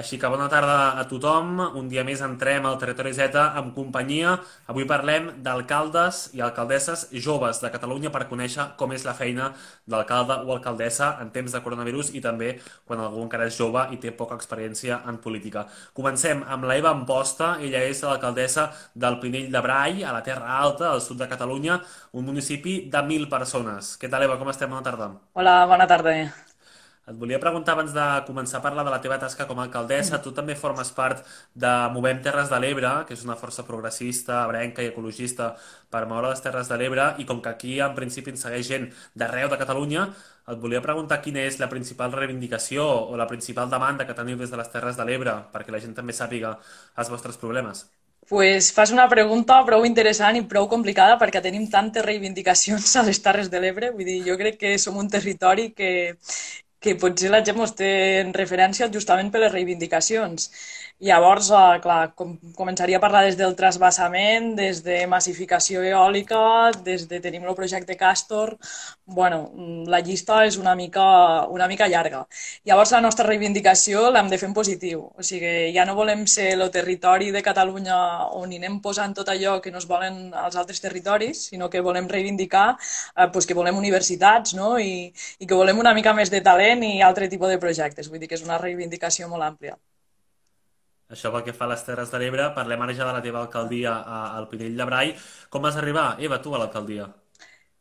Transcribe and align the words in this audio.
Així 0.00 0.16
que 0.16 0.28
bona 0.32 0.46
tarda 0.48 0.96
a 0.96 1.02
tothom. 1.04 1.58
Un 1.76 1.88
dia 1.92 2.00
més 2.08 2.22
entrem 2.24 2.64
al 2.64 2.78
Territori 2.80 3.10
Z 3.12 3.36
amb 3.36 3.74
companyia. 3.76 4.38
Avui 4.72 4.86
parlem 4.88 5.26
d'alcaldes 5.44 6.22
i 6.38 6.40
alcaldesses 6.40 7.02
joves 7.26 7.60
de 7.60 7.68
Catalunya 7.74 8.08
per 8.14 8.24
conèixer 8.30 8.70
com 8.80 8.94
és 8.96 9.04
la 9.04 9.12
feina 9.18 9.50
d'alcalde 9.84 10.40
o 10.46 10.54
alcaldessa 10.56 11.10
en 11.20 11.28
temps 11.36 11.52
de 11.52 11.60
coronavirus 11.60 12.14
i 12.16 12.24
també 12.24 12.54
quan 12.88 13.04
algú 13.04 13.26
encara 13.26 13.50
és 13.52 13.60
jove 13.60 13.84
i 13.92 14.00
té 14.00 14.14
poca 14.16 14.40
experiència 14.40 15.02
en 15.04 15.20
política. 15.20 15.66
Comencem 15.92 16.46
amb 16.48 16.64
la 16.64 16.80
Eva 16.80 16.96
Amposta. 16.96 17.58
Ella 17.60 17.84
és 17.84 18.00
l'alcaldessa 18.00 18.70
del 18.94 19.20
Pinell 19.20 19.52
de 19.52 19.66
Brai, 19.68 20.00
a 20.00 20.16
la 20.16 20.24
Terra 20.24 20.62
Alta, 20.64 20.94
al 20.94 21.04
sud 21.04 21.20
de 21.20 21.28
Catalunya, 21.28 21.76
un 22.16 22.24
municipi 22.24 22.86
de 22.88 23.04
1.000 23.04 23.28
persones. 23.28 23.98
Què 24.00 24.08
tal, 24.08 24.24
Eva? 24.24 24.40
Com 24.40 24.48
estem? 24.48 24.70
Bona 24.72 24.86
tarda. 24.86 25.12
Hola, 25.36 25.66
bona 25.68 25.90
tarda. 25.90 26.22
Et 27.10 27.16
volia 27.18 27.40
preguntar 27.42 27.72
abans 27.74 27.90
de 27.90 28.02
començar 28.22 28.60
a 28.60 28.62
parlar 28.62 28.84
de 28.86 28.90
la 28.92 29.00
teva 29.02 29.16
tasca 29.18 29.42
com 29.48 29.58
a 29.58 29.64
alcaldessa. 29.64 30.20
Tu 30.22 30.30
també 30.30 30.54
formes 30.54 30.92
part 30.94 31.24
de 31.58 31.70
Movem 31.90 32.20
Terres 32.22 32.52
de 32.52 32.60
l'Ebre, 32.62 32.92
que 33.08 33.16
és 33.16 33.24
una 33.26 33.34
força 33.40 33.64
progressista, 33.66 34.44
abrenca 34.44 34.84
i 34.84 34.92
ecologista 34.92 35.48
per 35.90 36.04
moure 36.06 36.30
les 36.30 36.44
Terres 36.44 36.70
de 36.70 36.78
l'Ebre, 36.78 37.08
i 37.18 37.26
com 37.26 37.40
que 37.42 37.50
aquí 37.50 37.80
en 37.82 37.96
principi 37.96 38.30
ens 38.30 38.46
segueix 38.46 38.68
gent 38.68 38.86
d'arreu 39.18 39.50
de 39.50 39.58
Catalunya, 39.58 40.06
et 40.54 40.62
volia 40.62 40.84
preguntar 40.86 41.18
quina 41.24 41.42
és 41.48 41.58
la 41.58 41.70
principal 41.72 42.14
reivindicació 42.14 42.86
o 42.86 43.18
la 43.18 43.26
principal 43.26 43.74
demanda 43.74 44.06
que 44.06 44.14
teniu 44.14 44.38
des 44.38 44.54
de 44.54 44.62
les 44.62 44.70
Terres 44.70 45.02
de 45.02 45.10
l'Ebre, 45.10 45.34
perquè 45.50 45.74
la 45.74 45.82
gent 45.82 45.98
també 45.98 46.14
sàpiga 46.14 46.54
els 46.94 47.10
vostres 47.10 47.42
problemes. 47.42 47.88
Pues 48.30 48.70
fas 48.70 48.94
una 48.94 49.10
pregunta 49.10 49.58
prou 49.66 49.82
interessant 49.82 50.36
i 50.38 50.46
prou 50.46 50.68
complicada 50.70 51.18
perquè 51.18 51.42
tenim 51.42 51.66
tantes 51.66 52.06
reivindicacions 52.06 52.94
a 52.94 53.02
les 53.02 53.18
Terres 53.18 53.50
de 53.50 53.58
l'Ebre. 53.58 53.90
Vull 53.96 54.06
dir, 54.06 54.20
jo 54.30 54.38
crec 54.38 54.60
que 54.60 54.76
som 54.78 55.00
un 55.00 55.10
territori 55.10 55.72
que, 55.74 56.20
que 56.80 56.94
potser 57.00 57.30
la 57.30 57.42
gent 57.44 57.58
mos 57.60 57.74
té 57.76 57.90
en 58.20 58.32
referència 58.36 58.88
justament 58.92 59.30
per 59.32 59.42
les 59.42 59.52
reivindicacions. 59.52 60.48
Llavors, 61.00 61.46
eh, 61.50 61.80
clar, 61.80 62.12
com, 62.14 62.34
començaria 62.56 62.98
a 62.98 63.00
parlar 63.00 63.22
des 63.24 63.36
del 63.36 63.54
trasbassament, 63.56 64.54
des 64.56 64.82
de 64.84 65.06
massificació 65.08 65.80
eòlica, 65.80 66.40
des 66.84 67.06
de 67.08 67.20
tenim 67.20 67.46
el 67.48 67.56
projecte 67.56 67.96
Castor... 67.96 68.58
bueno, 69.10 69.50
la 69.90 69.98
llista 70.00 70.44
és 70.46 70.56
una 70.56 70.74
mica, 70.76 71.46
una 71.50 71.66
mica 71.66 71.88
llarga. 71.88 72.20
Llavors, 72.64 72.92
la 72.92 73.00
nostra 73.00 73.26
reivindicació 73.26 74.10
l'hem 74.10 74.28
de 74.30 74.38
fer 74.38 74.48
en 74.48 74.54
positiu. 74.54 75.00
O 75.18 75.24
sigui, 75.26 75.72
ja 75.74 75.84
no 75.88 75.96
volem 75.98 76.26
ser 76.30 76.52
el 76.52 76.62
territori 76.70 77.32
de 77.34 77.42
Catalunya 77.42 77.96
on 78.38 78.52
hi 78.52 78.60
anem 78.60 78.78
posant 78.84 79.16
tot 79.16 79.28
allò 79.32 79.56
que 79.60 79.72
no 79.72 79.78
es 79.82 79.88
volen 79.90 80.30
als 80.34 80.56
altres 80.56 80.80
territoris, 80.84 81.46
sinó 81.50 81.68
que 81.70 81.80
volem 81.80 82.06
reivindicar 82.08 82.76
eh, 83.16 83.26
pues 83.32 83.46
que 83.46 83.54
volem 83.58 83.76
universitats 83.76 84.54
no? 84.54 84.78
I, 84.78 85.10
i 85.40 85.46
que 85.46 85.58
volem 85.58 85.80
una 85.82 85.94
mica 85.94 86.14
més 86.14 86.30
de 86.30 86.40
talent 86.40 86.69
i 86.86 87.00
altre 87.02 87.28
tipus 87.28 87.50
de 87.50 87.58
projectes. 87.58 88.08
Vull 88.10 88.22
dir 88.22 88.28
que 88.30 88.38
és 88.38 88.44
una 88.46 88.58
reivindicació 88.62 89.26
molt 89.28 89.46
àmplia. 89.46 89.74
Això 91.10 91.32
pel 91.34 91.42
que 91.42 91.54
fa 91.56 91.66
a 91.66 91.72
les 91.72 91.82
Terres 91.82 92.12
de 92.12 92.20
l'Ebre. 92.22 92.52
Parlem 92.54 92.84
ara 92.84 92.94
ja 92.94 93.08
de 93.08 93.14
la 93.16 93.22
teva 93.24 93.40
alcaldia 93.42 93.96
al 94.38 94.46
Pinell 94.50 94.76
de 94.78 94.86
Brai. 94.86 95.16
Com 95.50 95.66
vas 95.66 95.76
arribar, 95.80 96.14
Eva, 96.22 96.38
tu, 96.42 96.54
a 96.54 96.62
l'alcaldia? 96.62 97.08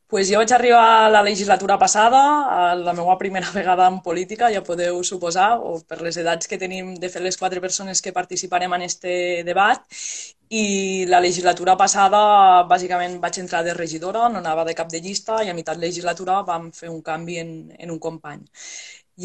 Pues 0.09 0.31
jo 0.31 0.39
vaig 0.41 0.49
arribar 0.55 0.85
a 1.05 1.09
la 1.13 1.21
legislatura 1.21 1.77
passada, 1.77 2.19
a 2.49 2.75
la 2.75 2.95
meva 2.97 3.17
primera 3.19 3.51
vegada 3.59 3.85
en 3.87 3.99
política, 4.01 4.49
ja 4.49 4.63
podeu 4.65 5.03
suposar, 5.05 5.59
o 5.61 5.77
per 5.85 6.01
les 6.01 6.17
edats 6.17 6.49
que 6.49 6.57
tenim 6.57 6.95
de 6.97 7.11
fer 7.13 7.21
les 7.21 7.37
quatre 7.37 7.61
persones 7.61 8.01
que 8.01 8.15
participarem 8.15 8.73
en 8.73 8.87
este 8.87 9.11
debat, 9.45 9.85
i 10.49 11.05
la 11.09 11.19
legislatura 11.23 11.75
passada 11.79 12.19
bàsicament 12.69 13.17
vaig 13.23 13.37
entrar 13.41 13.61
de 13.67 13.73
regidora, 13.77 14.27
no 14.33 14.39
anava 14.41 14.65
de 14.69 14.73
cap 14.79 14.89
de 14.93 15.01
llista, 15.05 15.43
i 15.45 15.49
a 15.49 15.53
meitat 15.57 15.77
legislatura 15.83 16.41
vam 16.49 16.71
fer 16.79 16.89
un 16.89 17.01
canvi 17.09 17.37
en, 17.43 17.51
en 17.77 17.91
un 17.95 17.99
company. 18.07 18.41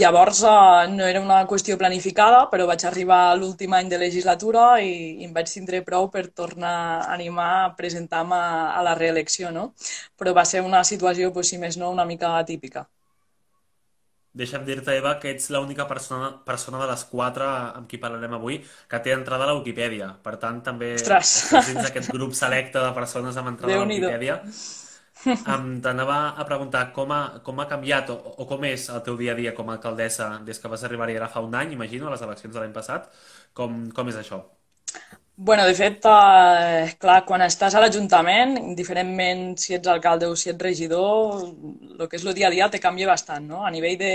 Llavors, 0.01 0.43
eh, 0.43 0.89
no 0.97 1.07
era 1.11 1.21
una 1.25 1.39
qüestió 1.53 1.77
planificada, 1.83 2.41
però 2.53 2.67
vaig 2.71 2.85
arribar 2.91 3.21
a 3.29 3.37
l'últim 3.41 3.77
any 3.79 3.89
de 3.93 4.01
legislatura 4.03 4.65
i, 4.89 4.91
i 5.23 5.29
em 5.29 5.33
vaig 5.39 5.53
tindre 5.53 5.83
prou 5.91 6.11
per 6.17 6.25
tornar 6.43 6.75
a 6.97 7.13
animar 7.19 7.51
a 7.61 7.71
presentar-me 7.83 8.41
a, 8.49 8.51
a 8.81 8.83
la 8.91 8.97
reelecció, 9.03 9.55
no? 9.61 9.69
Però 10.19 10.35
va 10.41 10.45
ser 10.55 10.65
una 10.71 10.83
situació, 10.93 11.33
pues, 11.39 11.55
si 11.55 11.63
més 11.67 11.79
no, 11.85 11.93
una 11.99 12.09
mica 12.13 12.37
atípica. 12.43 12.89
Deixa'm 14.35 14.65
dir-te, 14.67 14.97
Eva, 14.99 15.13
que 15.23 15.31
ets 15.31 15.47
l'única 15.55 15.85
persona, 15.87 16.31
persona 16.47 16.81
de 16.83 16.89
les 16.91 17.05
quatre 17.11 17.47
amb 17.47 17.87
qui 17.91 18.01
parlarem 18.03 18.33
avui 18.35 18.57
que 18.91 18.99
té 19.05 19.13
entrada 19.15 19.47
a 19.47 19.51
la 19.53 19.59
Wikipedia. 19.61 20.09
Per 20.25 20.35
tant, 20.43 20.59
també 20.69 20.95
Ostres. 20.97 21.35
estàs 21.45 21.69
dins 21.71 21.85
d'aquest 21.87 22.11
grup 22.17 22.35
selecte 22.35 22.83
de 22.83 22.91
persones 22.97 23.39
amb 23.39 23.53
entrada 23.53 23.77
a 23.79 23.85
la 23.85 23.87
Wikipedia. 23.93 24.41
Um, 25.47 25.69
T'anava 25.85 26.17
a 26.37 26.45
preguntar 26.49 26.83
com 26.97 27.13
ha, 27.15 27.21
com 27.47 27.63
ha 27.63 27.69
canviat 27.71 28.11
o, 28.13 28.17
o 28.43 28.49
com 28.51 28.67
és 28.69 28.89
el 28.91 29.01
teu 29.07 29.17
dia 29.21 29.33
a 29.33 29.39
dia 29.39 29.55
com 29.55 29.71
a 29.71 29.79
alcaldessa 29.79 30.29
des 30.49 30.59
que 30.61 30.69
vas 30.73 30.85
arribar-hi 30.85 31.17
ara 31.21 31.31
fa 31.33 31.41
un 31.47 31.55
any, 31.55 31.73
imagino, 31.79 32.09
a 32.11 32.15
les 32.17 32.27
eleccions 32.27 32.55
de 32.55 32.61
l'any 32.61 32.75
passat. 32.75 33.09
Com, 33.55 33.85
com 33.95 34.11
és 34.13 34.19
això? 34.21 34.43
Bueno, 35.37 35.65
de 35.67 35.75
fet, 35.75 36.05
eh, 36.07 36.95
clar, 37.03 37.25
quan 37.27 37.43
estàs 37.43 37.75
a 37.75 37.81
l'Ajuntament, 37.83 38.53
indiferentment 38.61 39.57
si 39.59 39.75
ets 39.75 39.89
alcalde 39.91 40.29
o 40.31 40.37
si 40.39 40.53
ets 40.53 40.63
regidor, 40.63 41.41
el 41.99 42.07
que 42.07 42.21
és 42.21 42.23
el 42.25 42.37
dia 42.37 42.47
a 42.47 42.51
dia 42.55 42.69
te 42.71 42.79
canvia 42.79 43.09
bastant, 43.09 43.49
no? 43.51 43.65
A 43.67 43.73
nivell 43.75 43.97
de, 43.99 44.13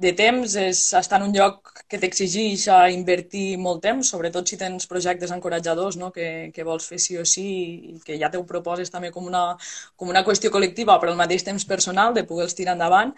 de 0.00 0.12
temps, 0.16 0.54
és 0.56 0.80
estar 0.96 1.20
en 1.20 1.26
un 1.26 1.34
lloc 1.36 1.74
que 1.92 2.00
t'exigeix 2.00 2.64
invertir 2.94 3.58
molt 3.60 3.82
temps, 3.84 4.08
sobretot 4.08 4.48
si 4.48 4.56
tens 4.56 4.88
projectes 4.88 5.34
encoratjadors, 5.36 6.00
no? 6.00 6.08
Que, 6.16 6.48
que 6.54 6.64
vols 6.64 6.88
fer 6.88 7.02
sí 7.04 7.18
o 7.20 7.26
sí 7.28 7.46
i 7.92 8.00
que 8.06 8.16
ja 8.16 8.32
te 8.32 8.40
ho 8.40 8.48
proposes 8.48 8.88
també 8.90 9.12
com 9.12 9.28
una, 9.28 9.44
com 9.94 10.08
una 10.08 10.24
qüestió 10.24 10.48
col·lectiva, 10.54 10.96
però 11.02 11.12
al 11.12 11.20
mateix 11.20 11.44
temps 11.44 11.68
personal, 11.68 12.16
de 12.16 12.24
poder-los 12.24 12.56
tirar 12.56 12.78
endavant. 12.80 13.12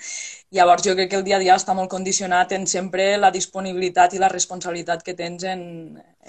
Llavors, 0.56 0.82
jo 0.86 0.94
crec 0.96 1.10
que 1.10 1.16
el 1.20 1.24
dia 1.26 1.36
a 1.36 1.42
dia 1.42 1.56
està 1.58 1.74
molt 1.76 1.90
condicionat 1.92 2.52
en 2.56 2.66
sempre 2.66 3.10
la 3.20 3.30
disponibilitat 3.34 4.14
i 4.16 4.22
la 4.22 4.30
responsabilitat 4.32 5.04
que 5.04 5.14
tens 5.18 5.44
en, 5.44 5.62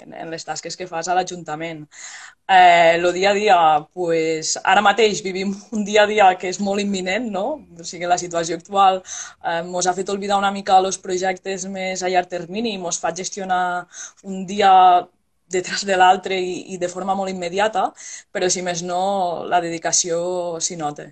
en, 0.02 0.12
en 0.12 0.30
les 0.32 0.44
tasques 0.44 0.76
que 0.76 0.86
fas 0.90 0.99
a 1.08 1.14
l'Ajuntament. 1.16 1.86
Eh, 2.50 2.98
dia 3.14 3.30
a 3.30 3.34
dia, 3.34 3.56
pues, 3.94 4.56
ara 4.64 4.82
mateix 4.82 5.22
vivim 5.22 5.52
un 5.76 5.84
dia 5.84 6.02
a 6.02 6.06
dia 6.10 6.26
que 6.38 6.48
és 6.50 6.58
molt 6.60 6.82
imminent, 6.82 7.30
no? 7.30 7.44
O 7.78 7.84
sigui, 7.86 8.08
la 8.10 8.18
situació 8.18 8.58
actual 8.58 9.00
eh, 9.44 9.62
ha 9.86 9.94
fet 9.94 10.10
oblidar 10.10 10.38
una 10.38 10.50
mica 10.50 10.78
els 10.78 10.98
projectes 10.98 11.66
més 11.66 12.02
a 12.02 12.10
llarg 12.10 12.28
termini, 12.28 12.74
ens 12.74 12.98
fa 12.98 13.14
gestionar 13.14 13.62
un 14.24 14.44
dia 14.46 14.72
detrás 15.50 15.84
de 15.86 15.96
l'altre 15.96 16.36
i, 16.40 16.74
i 16.74 16.78
de 16.78 16.88
forma 16.88 17.14
molt 17.14 17.30
immediata, 17.30 17.88
però 18.32 18.48
si 18.50 18.62
més 18.62 18.82
no, 18.82 19.00
la 19.46 19.60
dedicació 19.60 20.20
s'hi 20.60 20.76
nota. 20.78 21.08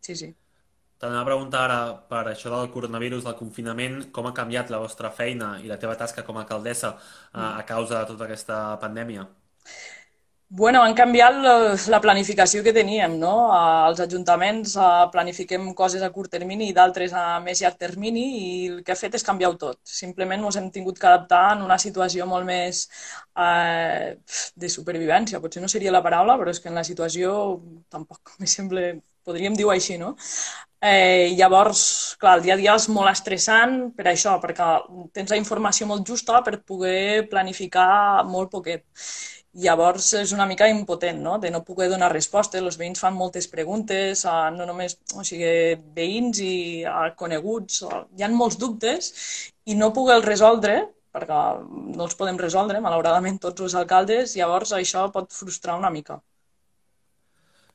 Sí, 0.00 0.16
sí. 0.16 0.34
T'anava 1.00 1.22
a 1.22 1.28
preguntar 1.30 1.60
ara 1.64 1.78
per 2.12 2.26
això 2.28 2.50
del 2.52 2.70
coronavirus, 2.74 3.24
del 3.24 3.36
confinament, 3.38 4.00
com 4.12 4.26
ha 4.28 4.34
canviat 4.36 4.68
la 4.72 4.82
vostra 4.82 5.10
feina 5.20 5.54
i 5.64 5.70
la 5.70 5.78
teva 5.80 5.96
tasca 5.96 6.24
com 6.26 6.36
a 6.36 6.42
alcaldessa 6.44 6.90
a, 6.92 7.56
a 7.56 7.62
causa 7.70 8.02
de 8.02 8.08
tota 8.10 8.26
aquesta 8.26 8.58
pandèmia? 8.82 9.24
Bueno, 10.60 10.80
han 10.82 10.96
canviat 10.98 11.36
la 11.92 12.00
planificació 12.02 12.60
que 12.66 12.72
teníem, 12.74 13.12
no? 13.22 13.32
Els 13.56 14.00
ajuntaments 14.02 14.72
planifiquem 15.12 15.68
coses 15.78 16.02
a 16.02 16.08
curt 16.14 16.32
termini 16.34 16.66
i 16.68 16.74
d'altres 16.74 17.14
a 17.14 17.38
més 17.44 17.60
llarg 17.62 17.76
termini 17.78 18.24
i 18.38 18.48
el 18.72 18.80
que 18.84 18.92
ha 18.92 18.98
fet 18.98 19.14
és 19.14 19.24
canviar-ho 19.28 19.54
tot. 19.60 19.78
Simplement 20.00 20.42
ens 20.48 20.58
hem 20.58 20.66
tingut 20.74 20.98
que 20.98 21.06
adaptar 21.06 21.44
en 21.52 21.62
una 21.68 21.78
situació 21.78 22.26
molt 22.26 22.48
més 22.48 22.82
eh, 23.38 24.16
de 24.64 24.72
supervivència. 24.76 25.40
Potser 25.44 25.62
no 25.62 25.70
seria 25.70 25.94
la 25.94 26.02
paraula, 26.02 26.34
però 26.42 26.50
és 26.50 26.58
que 26.58 26.68
en 26.68 26.80
la 26.82 26.84
situació 26.90 27.36
tampoc 27.88 28.34
me 28.42 28.50
sembla, 28.56 28.90
podríem 29.24 29.54
dir-ho 29.54 29.70
així, 29.70 30.02
no? 30.02 30.16
Eh, 30.82 31.34
llavors, 31.36 31.80
clar, 32.20 32.38
el 32.38 32.42
dia 32.44 32.54
a 32.54 32.58
dia 32.60 32.74
és 32.80 32.86
molt 32.88 33.10
estressant 33.10 33.74
per 33.96 34.06
això, 34.08 34.36
perquè 34.40 34.68
tens 35.16 35.32
la 35.32 35.38
informació 35.40 35.86
molt 35.90 36.08
justa 36.08 36.38
per 36.46 36.62
poder 36.70 37.26
planificar 37.32 38.24
molt 38.28 38.50
poquet. 38.54 38.86
Llavors 39.64 40.06
és 40.20 40.32
una 40.32 40.46
mica 40.46 40.68
impotent, 40.72 41.20
no?, 41.26 41.34
de 41.42 41.50
no 41.50 41.60
poder 41.66 41.90
donar 41.92 42.10
respostes. 42.14 42.62
Els 42.62 42.78
veïns 42.80 43.02
fan 43.04 43.18
moltes 43.18 43.50
preguntes, 43.56 44.24
a, 44.24 44.36
no 44.56 44.64
només 44.70 44.96
o 45.18 45.26
sigui, 45.30 45.52
veïns 46.00 46.40
i 46.46 46.54
a 46.86 47.10
coneguts. 47.22 47.82
A, 47.90 48.00
hi 48.16 48.24
ha 48.24 48.30
molts 48.32 48.56
dubtes 48.64 49.12
i 49.66 49.76
no 49.82 49.92
poder 49.92 50.20
resoldre, 50.24 50.78
perquè 51.12 51.42
no 51.98 52.08
els 52.08 52.16
podem 52.16 52.40
resoldre, 52.40 52.80
malauradament, 52.80 53.42
tots 53.42 53.68
els 53.68 53.76
alcaldes, 53.82 54.36
llavors 54.40 54.72
això 54.80 55.08
pot 55.12 55.34
frustrar 55.42 55.76
una 55.82 55.90
mica. 55.90 56.22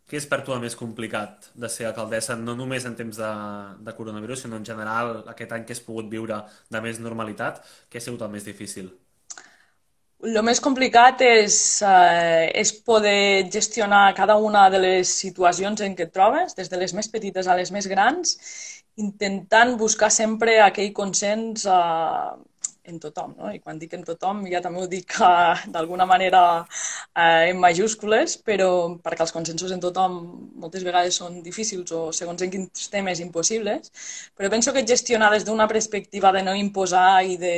Què 0.06 0.20
és 0.20 0.28
per 0.30 0.44
tu 0.46 0.54
el 0.54 0.62
més 0.62 0.76
complicat 0.78 1.48
de 1.58 1.70
ser 1.76 1.88
alcaldessa, 1.90 2.36
no 2.38 2.54
només 2.58 2.86
en 2.86 2.94
temps 2.98 3.18
de, 3.18 3.32
de 3.88 3.94
coronavirus, 3.98 4.44
sinó 4.46 4.60
en 4.62 4.68
general 4.68 5.24
aquest 5.32 5.56
any 5.58 5.66
que 5.66 5.74
has 5.74 5.82
pogut 5.82 6.12
viure 6.12 6.38
de 6.70 6.82
més 6.86 7.02
normalitat? 7.02 7.64
Què 7.90 7.98
ha 7.98 8.06
sigut 8.06 8.22
el 8.22 8.30
més 8.36 8.46
difícil? 8.46 8.92
El 10.26 10.38
més 10.46 10.62
complicat 10.62 11.22
és, 11.26 11.58
eh, 11.86 12.52
és 12.62 12.72
poder 12.86 13.50
gestionar 13.52 14.14
cada 14.18 14.38
una 14.38 14.70
de 14.70 14.80
les 14.84 15.10
situacions 15.26 15.82
en 15.82 15.98
què 15.98 16.08
et 16.08 16.14
trobes, 16.14 16.54
des 16.58 16.70
de 16.70 16.80
les 16.82 16.94
més 16.98 17.10
petites 17.10 17.50
a 17.50 17.58
les 17.58 17.74
més 17.74 17.90
grans, 17.90 18.38
intentant 19.02 19.76
buscar 19.78 20.10
sempre 20.14 20.60
aquell 20.64 20.94
consens 20.94 21.66
eh, 21.66 22.30
en 22.92 23.00
tothom, 23.00 23.36
no? 23.38 23.52
I 23.54 23.60
quan 23.64 23.80
dic 23.82 23.94
en 23.98 24.04
tothom 24.08 24.44
ja 24.52 24.62
també 24.64 24.82
ho 24.84 24.88
dic 24.92 25.16
uh, 25.20 25.54
d'alguna 25.74 26.08
manera 26.10 26.42
uh, 26.62 27.44
en 27.50 27.60
majúscules, 27.62 28.38
però 28.46 28.70
perquè 29.04 29.26
els 29.26 29.36
consensos 29.36 29.74
en 29.76 29.84
tothom 29.84 30.18
moltes 30.64 30.86
vegades 30.88 31.20
són 31.22 31.42
difícils 31.46 31.92
o 31.96 32.02
segons 32.16 32.46
en 32.46 32.54
quins 32.54 32.90
temes 32.94 33.22
impossibles, 33.26 33.92
però 34.38 34.52
penso 34.54 34.74
que 34.74 34.86
gestionar 34.88 35.32
des 35.34 35.48
d'una 35.48 35.68
perspectiva 35.72 36.34
de 36.36 36.44
no 36.46 36.56
imposar 36.66 37.24
i 37.26 37.40
de 37.42 37.56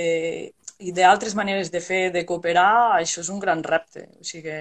i 0.78 0.92
d'altres 0.94 1.34
maneres 1.34 1.72
de 1.74 1.80
fer, 1.82 2.12
de 2.14 2.22
cooperar, 2.30 3.00
això 3.00 3.24
és 3.24 3.32
un 3.34 3.40
gran 3.42 3.64
repte. 3.66 4.04
O 4.22 4.26
sigui 4.30 4.44
que 4.46 4.58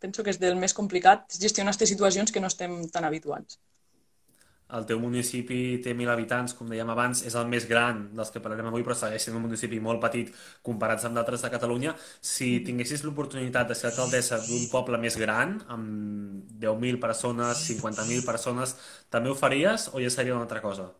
penso 0.00 0.24
que 0.24 0.32
és 0.32 0.38
del 0.40 0.56
més 0.56 0.72
complicat 0.72 1.36
gestionar 1.36 1.74
aquestes 1.74 1.92
situacions 1.92 2.32
que 2.32 2.40
no 2.40 2.48
estem 2.48 2.78
tan 2.94 3.04
habituats 3.04 3.58
el 4.78 4.86
teu 4.88 5.00
municipi 5.02 5.58
té 5.84 5.92
1.000 5.94 6.12
habitants, 6.12 6.54
com 6.58 6.70
dèiem 6.72 6.90
abans, 6.94 7.22
és 7.28 7.36
el 7.38 7.48
més 7.52 7.66
gran 7.70 8.04
dels 8.16 8.32
que 8.32 8.42
parlarem 8.44 8.70
avui, 8.70 8.84
però 8.86 8.96
segueix 8.98 9.26
sent 9.26 9.36
un 9.38 9.44
municipi 9.46 9.80
molt 9.80 10.00
petit 10.04 10.32
comparats 10.68 11.04
amb 11.08 11.18
d'altres 11.18 11.44
de 11.44 11.52
Catalunya. 11.52 11.94
Si 12.32 12.50
tinguessis 12.66 13.04
l'oportunitat 13.06 13.68
de 13.68 13.78
ser 13.78 13.90
alcaldessa 13.92 14.40
d'un 14.46 14.66
poble 14.72 15.00
més 15.02 15.18
gran, 15.20 15.58
amb 15.68 16.58
10.000 16.66 17.00
persones, 17.06 17.66
50.000 17.68 18.26
persones, 18.26 18.76
també 19.10 19.30
ho 19.32 19.38
faries 19.38 19.90
o 19.92 20.00
ja 20.00 20.10
seria 20.10 20.36
una 20.38 20.48
altra 20.48 20.64
cosa? 20.64 20.92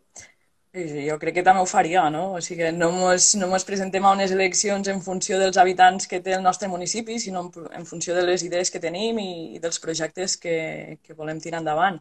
Jo 0.74 1.16
crec 1.20 1.34
que 1.36 1.42
també 1.46 1.60
ho 1.60 1.66
faria, 1.70 2.02
no? 2.12 2.20
O 2.36 2.38
sigui, 2.44 2.68
no 2.72 2.86
mos, 2.94 3.26
no 3.40 3.48
mos 3.50 3.66
presentem 3.68 4.06
a 4.08 4.12
unes 4.16 4.30
eleccions 4.36 4.88
en 4.88 5.02
funció 5.04 5.40
dels 5.42 5.58
habitants 5.60 6.08
que 6.08 6.20
té 6.28 6.32
el 6.36 6.40
nostre 6.46 6.70
municipi, 6.74 7.18
sinó 7.24 7.42
en, 7.44 7.66
en 7.80 7.84
funció 7.90 8.14
de 8.16 8.22
les 8.24 8.44
idees 8.46 8.72
que 8.72 8.80
tenim 8.86 9.20
i, 9.20 9.28
i 9.58 9.60
dels 9.66 9.82
projectes 9.84 10.38
que, 10.44 10.56
que 11.04 11.18
volem 11.18 11.44
tirar 11.44 11.60
endavant. 11.60 12.00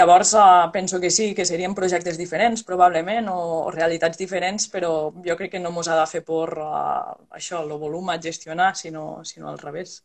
Llavors, 0.00 0.34
uh, 0.34 0.66
penso 0.74 0.98
que 1.06 1.12
sí, 1.14 1.30
que 1.38 1.46
serien 1.52 1.78
projectes 1.78 2.18
diferents, 2.18 2.66
probablement, 2.72 3.30
o, 3.30 3.38
o 3.60 3.70
realitats 3.78 4.18
diferents, 4.18 4.66
però 4.74 4.92
jo 5.30 5.38
crec 5.38 5.54
que 5.54 5.62
no 5.62 5.74
mos 5.78 5.86
ha 5.86 6.02
de 6.02 6.10
fer 6.16 6.26
por 6.34 6.58
uh, 6.66 7.14
això, 7.38 7.62
el 7.62 7.78
volum 7.86 8.10
a 8.10 8.18
gestionar, 8.28 8.74
sinó, 8.82 9.08
sinó 9.34 9.54
al 9.54 9.62
revés 9.62 10.00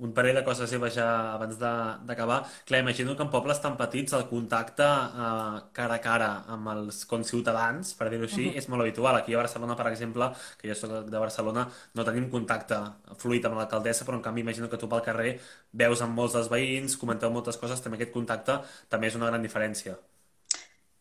un 0.00 0.12
parell 0.16 0.38
de 0.38 0.44
coses 0.44 0.70
seves 0.70 0.94
ja 0.96 1.06
abans 1.34 1.58
d'acabar. 1.60 2.40
Clar, 2.66 2.80
imagino 2.80 3.16
que 3.16 3.22
en 3.22 3.30
pobles 3.30 3.60
tan 3.60 3.76
petits 3.76 4.14
el 4.16 4.26
contacte 4.28 4.84
eh, 4.84 5.60
cara 5.76 5.98
a 5.98 6.02
cara 6.04 6.30
amb 6.56 6.72
els 6.74 7.04
conciutadans, 7.10 7.94
per 7.98 8.10
dir-ho 8.10 8.24
així, 8.24 8.48
uh 8.48 8.52
-huh. 8.52 8.58
és 8.58 8.68
molt 8.68 8.82
habitual. 8.82 9.16
Aquí 9.16 9.34
a 9.34 9.42
Barcelona, 9.44 9.76
per 9.76 9.86
exemple, 9.92 10.30
que 10.58 10.68
jo 10.68 10.74
soc 10.74 10.90
de 11.10 11.18
Barcelona, 11.18 11.68
no 11.94 12.04
tenim 12.04 12.30
contacte 12.30 12.76
fluid 13.16 13.44
amb 13.44 13.56
l'alcaldessa, 13.56 14.04
però 14.04 14.14
en 14.14 14.22
canvi 14.22 14.40
imagino 14.40 14.68
que 14.68 14.78
tu 14.78 14.88
pel 14.88 15.02
carrer 15.02 15.40
veus 15.72 16.00
amb 16.02 16.14
molts 16.14 16.34
dels 16.34 16.48
veïns, 16.48 16.96
comenteu 16.96 17.30
moltes 17.30 17.56
coses, 17.56 17.80
també 17.82 17.96
aquest 17.96 18.12
contacte 18.12 18.60
també 18.88 19.06
és 19.06 19.14
una 19.14 19.26
gran 19.26 19.42
diferència. 19.42 19.96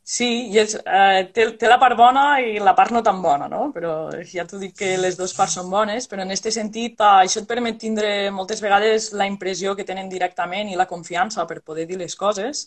Sí, 0.09 0.25
i 0.49 0.57
és, 0.57 0.71
eh, 0.99 1.19
té, 1.35 1.43
té 1.61 1.67
la 1.69 1.75
part 1.81 1.93
bona 1.97 2.21
i 2.41 2.55
la 2.65 2.71
part 2.77 2.89
no 2.95 3.01
tan 3.05 3.19
bona, 3.21 3.45
no? 3.51 3.67
Però 3.75 3.91
ja 4.31 4.45
t'ho 4.49 4.57
dic 4.57 4.73
que 4.79 4.87
les 4.97 5.17
dues 5.19 5.35
parts 5.37 5.53
són 5.59 5.67
bones, 5.69 6.07
però 6.09 6.23
en 6.23 6.33
aquest 6.33 6.49
sentit 6.55 7.03
eh, 7.05 7.09
això 7.27 7.43
et 7.43 7.49
permet 7.51 7.77
tindre 7.83 8.09
moltes 8.33 8.63
vegades 8.65 9.11
la 9.21 9.27
impressió 9.29 9.75
que 9.77 9.85
tenen 9.85 10.09
directament 10.09 10.71
i 10.73 10.79
la 10.79 10.87
confiança 10.89 11.45
per 11.51 11.59
poder 11.61 11.85
dir 11.91 11.99
les 12.01 12.17
coses. 12.17 12.63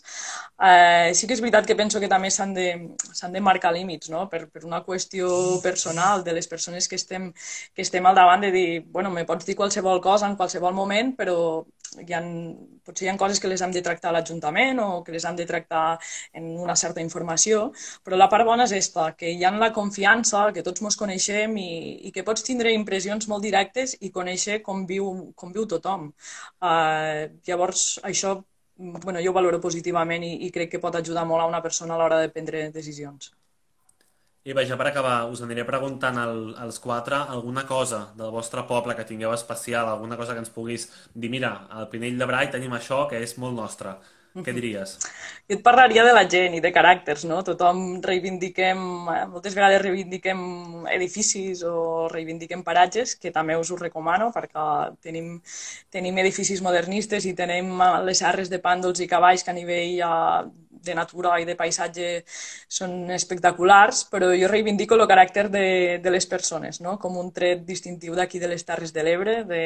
Eh, 0.69 1.11
sí 1.19 1.27
que 1.27 1.35
és 1.35 1.43
veritat 1.43 1.67
que 1.67 1.75
penso 1.81 1.99
que 1.99 2.07
també 2.15 2.31
s'han 2.31 2.55
de, 2.55 2.69
de 3.35 3.43
marcar 3.49 3.73
límits, 3.75 4.07
no? 4.15 4.23
Per, 4.31 4.45
per 4.47 4.63
una 4.63 4.79
qüestió 4.87 5.27
personal 5.67 6.23
de 6.23 6.39
les 6.39 6.47
persones 6.47 6.87
que 6.87 6.95
estem, 6.95 7.33
que 7.75 7.83
estem 7.83 8.07
al 8.07 8.15
davant 8.15 8.47
de 8.47 8.51
dir, 8.55 8.67
bueno, 8.95 9.11
me 9.11 9.25
pots 9.27 9.45
dir 9.51 9.59
qualsevol 9.59 9.99
cosa 10.01 10.31
en 10.31 10.39
qualsevol 10.39 10.79
moment, 10.79 11.11
però 11.19 11.37
hi 12.01 12.13
ha, 12.15 12.21
potser 12.87 13.07
hi 13.07 13.09
ha 13.11 13.15
coses 13.21 13.39
que 13.41 13.49
les 13.51 13.61
hem 13.65 13.73
de 13.75 13.83
tractar 13.85 14.11
a 14.11 14.13
l'Ajuntament 14.17 14.79
o 14.83 14.87
que 15.05 15.13
les 15.15 15.25
hem 15.29 15.35
de 15.39 15.45
tractar 15.49 15.83
en 16.39 16.49
una 16.65 16.75
certa 16.83 17.03
informació, 17.05 17.63
però 18.05 18.19
la 18.19 18.29
part 18.33 18.47
bona 18.49 18.67
és 18.69 18.75
esta, 18.79 19.09
que 19.19 19.31
hi 19.31 19.43
ha 19.43 19.51
la 19.63 19.71
confiança, 19.75 20.45
que 20.55 20.63
tots 20.67 20.83
ens 20.83 20.99
coneixem 21.03 21.57
i, 21.57 21.69
i 22.09 22.13
que 22.15 22.25
pots 22.29 22.45
tindre 22.49 22.73
impressions 22.77 23.29
molt 23.31 23.45
directes 23.47 23.97
i 24.01 24.11
conèixer 24.17 24.61
com 24.63 24.85
viu, 24.89 25.11
com 25.35 25.53
viu 25.53 25.67
tothom. 25.75 26.09
Uh, 26.61 27.29
llavors, 27.47 27.87
això 28.11 28.37
bueno, 28.77 29.19
jo 29.21 29.31
ho 29.31 29.33
valoro 29.39 29.59
positivament 29.61 30.23
i, 30.23 30.33
i 30.47 30.51
crec 30.51 30.71
que 30.73 30.83
pot 30.85 30.95
ajudar 30.99 31.25
molt 31.29 31.43
a 31.43 31.47
una 31.51 31.61
persona 31.61 31.95
a 31.95 32.01
l'hora 32.01 32.19
de 32.21 32.29
prendre 32.33 32.69
decisions. 32.71 33.31
I 34.49 34.53
vaja, 34.55 34.75
per 34.79 34.85
acabar, 34.89 35.13
us 35.31 35.41
aniré 35.45 35.63
preguntant 35.67 36.17
al, 36.21 36.39
als 36.65 36.79
quatre 36.83 37.19
alguna 37.35 37.63
cosa 37.67 37.99
del 38.19 38.31
vostre 38.35 38.63
poble 38.71 38.95
que 38.97 39.05
tingueu 39.11 39.31
especial, 39.35 39.87
alguna 39.91 40.17
cosa 40.19 40.35
que 40.35 40.43
ens 40.43 40.51
puguis 40.57 40.89
dir, 41.13 41.29
mira, 41.35 41.51
al 41.79 41.87
Pinell 41.93 42.19
de 42.19 42.27
Brai 42.31 42.49
tenim 42.55 42.75
això 42.75 43.05
que 43.11 43.21
és 43.27 43.37
molt 43.43 43.55
nostre. 43.59 43.93
Què 44.33 44.53
diries? 44.55 44.95
Jo 45.45 45.57
et 45.59 45.61
parlaria 45.61 46.01
de 46.07 46.13
la 46.15 46.23
gent 46.25 46.55
i 46.57 46.61
de 46.63 46.71
caràcters, 46.73 47.25
no? 47.29 47.43
Tothom 47.45 47.99
reivindiquem, 48.01 48.79
eh, 49.13 49.25
moltes 49.29 49.53
vegades 49.53 49.83
reivindiquem 49.83 50.39
edificis 50.95 51.61
o 51.69 52.07
reivindiquem 52.09 52.63
paratges, 52.65 53.13
que 53.15 53.29
també 53.35 53.57
us 53.59 53.69
ho 53.69 53.77
recomano 53.77 54.31
perquè 54.33 54.65
tenim, 55.05 55.35
tenim 55.93 56.17
edificis 56.23 56.63
modernistes 56.65 57.29
i 57.29 57.35
tenim 57.37 57.77
eh, 57.77 57.91
les 58.09 58.23
serres 58.25 58.49
de 58.49 58.61
pàndols 58.63 59.03
i 59.05 59.09
cavalls 59.11 59.45
que 59.45 59.53
a 59.53 59.57
nivell 59.59 60.01
de 60.83 60.95
natura 60.95 61.37
i 61.39 61.45
de 61.45 61.55
paisatge 61.55 62.09
són 62.67 63.13
espectaculars, 63.13 64.03
però 64.11 64.33
jo 64.33 64.49
reivindico 64.49 64.97
el 64.97 65.07
caràcter 65.07 65.47
de, 65.53 65.67
de 66.03 66.11
les 66.17 66.25
persones, 66.25 66.81
no? 66.81 66.97
com 66.99 67.21
un 67.21 67.31
tret 67.31 67.63
distintiu 67.69 68.17
d'aquí 68.17 68.41
de 68.41 68.49
les 68.51 68.65
Terres 68.65 68.91
de 68.97 69.05
l'Ebre, 69.05 69.43
de, 69.47 69.63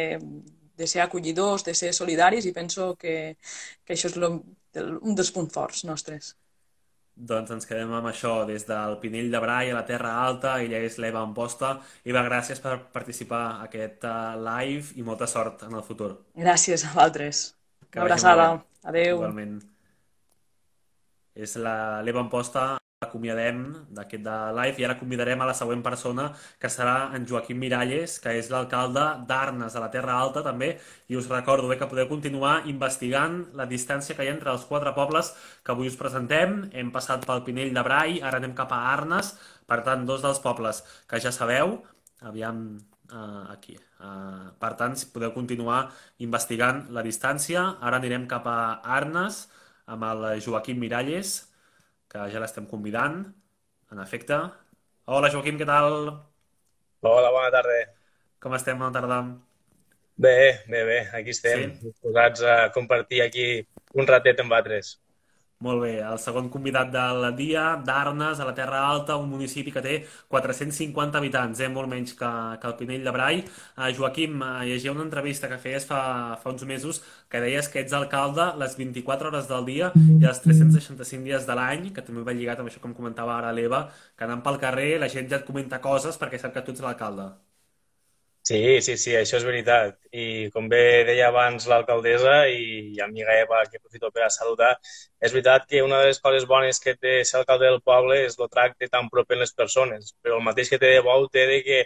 de 0.78 0.88
ser 0.88 1.02
acollidors, 1.02 1.66
de 1.66 1.74
ser 1.74 1.92
solidaris, 1.94 2.46
i 2.46 2.54
penso 2.54 2.94
que, 3.02 3.36
que 3.84 3.96
això 3.96 4.12
és 4.12 4.18
lo, 4.22 4.36
un 4.75 5.16
dels 5.16 5.31
punts 5.31 5.54
forts 5.54 5.86
nostres. 5.88 6.36
Doncs 7.18 7.50
ens 7.56 7.66
quedem 7.66 7.92
amb 7.98 8.12
això, 8.12 8.44
des 8.46 8.68
del 8.68 9.00
Pinell 9.02 9.31
de 9.34 9.40
Brai 9.42 9.72
a 9.72 9.78
la 9.80 9.86
Terra 9.86 10.12
Alta, 10.22 10.60
ella 10.62 10.84
és 10.86 11.00
l'Eva 11.02 11.24
Amposta. 11.25 11.80
Eva, 12.06 12.22
gràcies 12.28 12.62
per 12.62 12.75
participar 12.94 13.40
a 13.48 13.64
aquest 13.66 14.06
uh, 14.06 14.36
live 14.38 14.94
i 15.02 15.06
molta 15.08 15.25
sort 15.25 15.66
en 15.66 15.74
el 15.80 15.86
futur. 15.88 16.12
Gràcies 16.38 16.86
a 16.86 16.94
vosaltres. 16.94 17.56
Una 17.96 18.06
abraçada. 18.06 18.52
Adéu. 18.88 19.18
Igualment 19.18 19.58
és 21.38 21.54
l'Eva 21.62 22.22
Amposta 22.24 22.78
acomiadem 23.07 23.63
d'aquest 23.98 24.24
de 24.25 24.36
live 24.59 24.81
i 24.81 24.86
ara 24.86 24.98
convidarem 25.00 25.42
a 25.42 25.48
la 25.50 25.56
següent 25.57 25.81
persona 25.86 26.27
que 26.62 26.69
serà 26.69 27.09
en 27.18 27.25
Joaquim 27.27 27.57
Miralles, 27.57 28.19
que 28.21 28.36
és 28.38 28.51
l'alcalde 28.54 29.06
d'Arnes, 29.30 29.75
a 29.75 29.83
la 29.83 29.89
Terra 29.94 30.19
Alta 30.21 30.44
també, 30.45 30.75
i 31.09 31.18
us 31.18 31.30
recordo 31.31 31.71
eh, 31.71 31.77
que 31.80 31.89
podeu 31.89 32.07
continuar 32.12 32.62
investigant 32.69 33.39
la 33.57 33.65
distància 33.65 34.15
que 34.15 34.25
hi 34.25 34.31
ha 34.31 34.36
entre 34.36 34.54
els 34.54 34.68
quatre 34.69 34.94
pobles 34.94 35.33
que 35.63 35.74
avui 35.74 35.89
us 35.89 35.98
presentem. 36.00 36.68
Hem 36.74 36.92
passat 36.94 37.25
pel 37.25 37.44
Pinell 37.48 37.74
de 37.74 37.83
Brai, 37.88 38.19
ara 38.21 38.42
anem 38.42 38.56
cap 38.57 38.71
a 38.75 38.83
Arnes, 38.94 39.33
per 39.68 39.81
tant, 39.88 40.06
dos 40.07 40.24
dels 40.24 40.39
pobles 40.44 40.83
que 41.09 41.19
ja 41.24 41.33
sabeu, 41.36 41.80
aviam 42.27 42.63
uh, 43.12 43.44
aquí. 43.51 43.75
Uh, 43.98 44.54
per 44.62 44.74
tant, 44.80 44.95
podeu 45.13 45.33
continuar 45.36 45.88
investigant 46.24 46.86
la 46.95 47.04
distància. 47.06 47.65
Ara 47.81 48.00
anirem 48.01 48.27
cap 48.30 48.48
a 48.48 48.59
Arnes, 48.98 49.45
amb 49.88 50.04
el 50.04 50.25
Joaquim 50.44 50.80
Miralles, 50.80 51.38
que 52.12 52.27
ja 52.31 52.42
l'estem 52.42 52.68
convidant, 52.69 53.19
en 53.92 54.04
efecte. 54.04 54.39
Hola, 55.07 55.31
Joaquim, 55.33 55.57
què 55.59 55.68
tal? 55.68 55.92
Hola, 57.07 57.31
bona 57.31 57.51
tarda. 57.54 57.81
Com 58.44 58.56
estem? 58.57 58.80
Bona 58.80 58.95
tarda. 58.95 59.19
Bé, 60.18 60.64
bé, 60.68 60.83
bé, 60.87 60.97
aquí 61.14 61.30
estem, 61.35 61.68
sí? 61.76 61.90
disposats 61.92 62.42
a 62.42 62.56
compartir 62.73 63.21
aquí 63.21 63.45
un 63.94 64.07
ratet 64.09 64.40
amb 64.42 64.56
altres. 64.57 64.95
Molt 65.66 65.81
bé, 65.81 65.92
el 66.06 66.19
segon 66.21 66.52
convidat 66.54 66.92
del 66.94 67.23
dia, 67.37 67.61
d'Arnes, 67.85 68.37
a 68.37 68.45
la 68.45 68.54
Terra 68.57 68.81
Alta, 68.92 69.16
un 69.18 69.31
municipi 69.31 69.71
que 69.73 69.81
té 69.81 69.95
450 70.30 71.18
habitants, 71.18 71.64
eh? 71.66 71.69
molt 71.73 71.90
menys 71.90 72.14
que, 72.19 72.30
que 72.61 72.69
el 72.69 72.76
Pinell 72.78 73.07
de 73.09 73.14
Brai. 73.16 73.40
Uh, 73.71 73.87
Joaquim, 73.97 74.37
uh, 74.37 74.61
llegia 74.69 74.94
una 74.94 75.02
entrevista 75.07 75.49
que 75.49 75.57
feies 75.64 75.90
fa, 75.90 76.04
fa 76.44 76.54
uns 76.54 76.68
mesos 76.69 77.02
que 77.33 77.42
deies 77.42 77.71
que 77.73 77.81
ets 77.81 77.97
alcalde 77.97 78.52
les 78.61 78.78
24 78.78 79.31
hores 79.33 79.49
del 79.49 79.66
dia 79.71 79.90
i 79.97 80.30
els 80.30 80.45
365 80.45 81.26
dies 81.26 81.49
de 81.49 81.57
l'any, 81.57 81.90
que 81.97 82.06
també 82.06 82.21
va 82.30 82.37
lligat 82.37 82.61
amb 82.61 82.69
això 82.69 82.83
com 82.85 82.94
comentava 82.94 83.40
ara 83.40 83.49
l'Eva, 83.57 83.87
que 84.14 84.30
anant 84.30 84.45
pel 84.45 84.61
carrer 84.61 84.92
la 85.02 85.09
gent 85.09 85.33
ja 85.33 85.42
et 85.42 85.49
comenta 85.49 85.81
coses 85.81 86.21
perquè 86.21 86.37
sap 86.37 86.54
que 86.54 86.68
tu 86.69 86.78
ets 86.78 86.85
l'alcalde. 86.85 87.31
Sí, 88.47 88.57
sí, 88.85 88.94
sí, 89.01 89.13
això 89.19 89.35
és 89.42 89.45
veritat. 89.47 89.95
I 90.23 90.25
com 90.54 90.68
bé 90.71 90.80
deia 91.07 91.25
abans 91.31 91.66
l'alcaldessa 91.68 92.35
i 92.47 92.99
amiga 93.06 93.33
Eva, 93.42 93.63
que 93.71 93.80
aprofito 93.81 94.11
per 94.16 94.23
a 94.23 94.30
saludar, 94.35 94.69
és 95.27 95.33
veritat 95.35 95.66
que 95.71 95.81
una 95.83 95.99
de 96.01 96.06
les 96.11 96.21
coses 96.27 96.45
bones 96.51 96.80
que 96.85 96.94
té 96.95 97.16
ser 97.27 97.42
alcalde 97.42 97.68
del 97.68 97.81
poble 97.92 98.21
és 98.27 98.39
el 98.39 98.49
tracte 98.54 98.87
tan 98.94 99.09
proper 99.16 99.35
en 99.35 99.44
les 99.44 99.54
persones, 99.61 100.13
però 100.23 100.39
el 100.39 100.47
mateix 100.47 100.71
que 100.71 100.80
té 100.83 100.94
de 100.94 101.04
bo 101.09 101.18
té 101.35 101.44
de 101.51 101.59
que, 101.68 101.81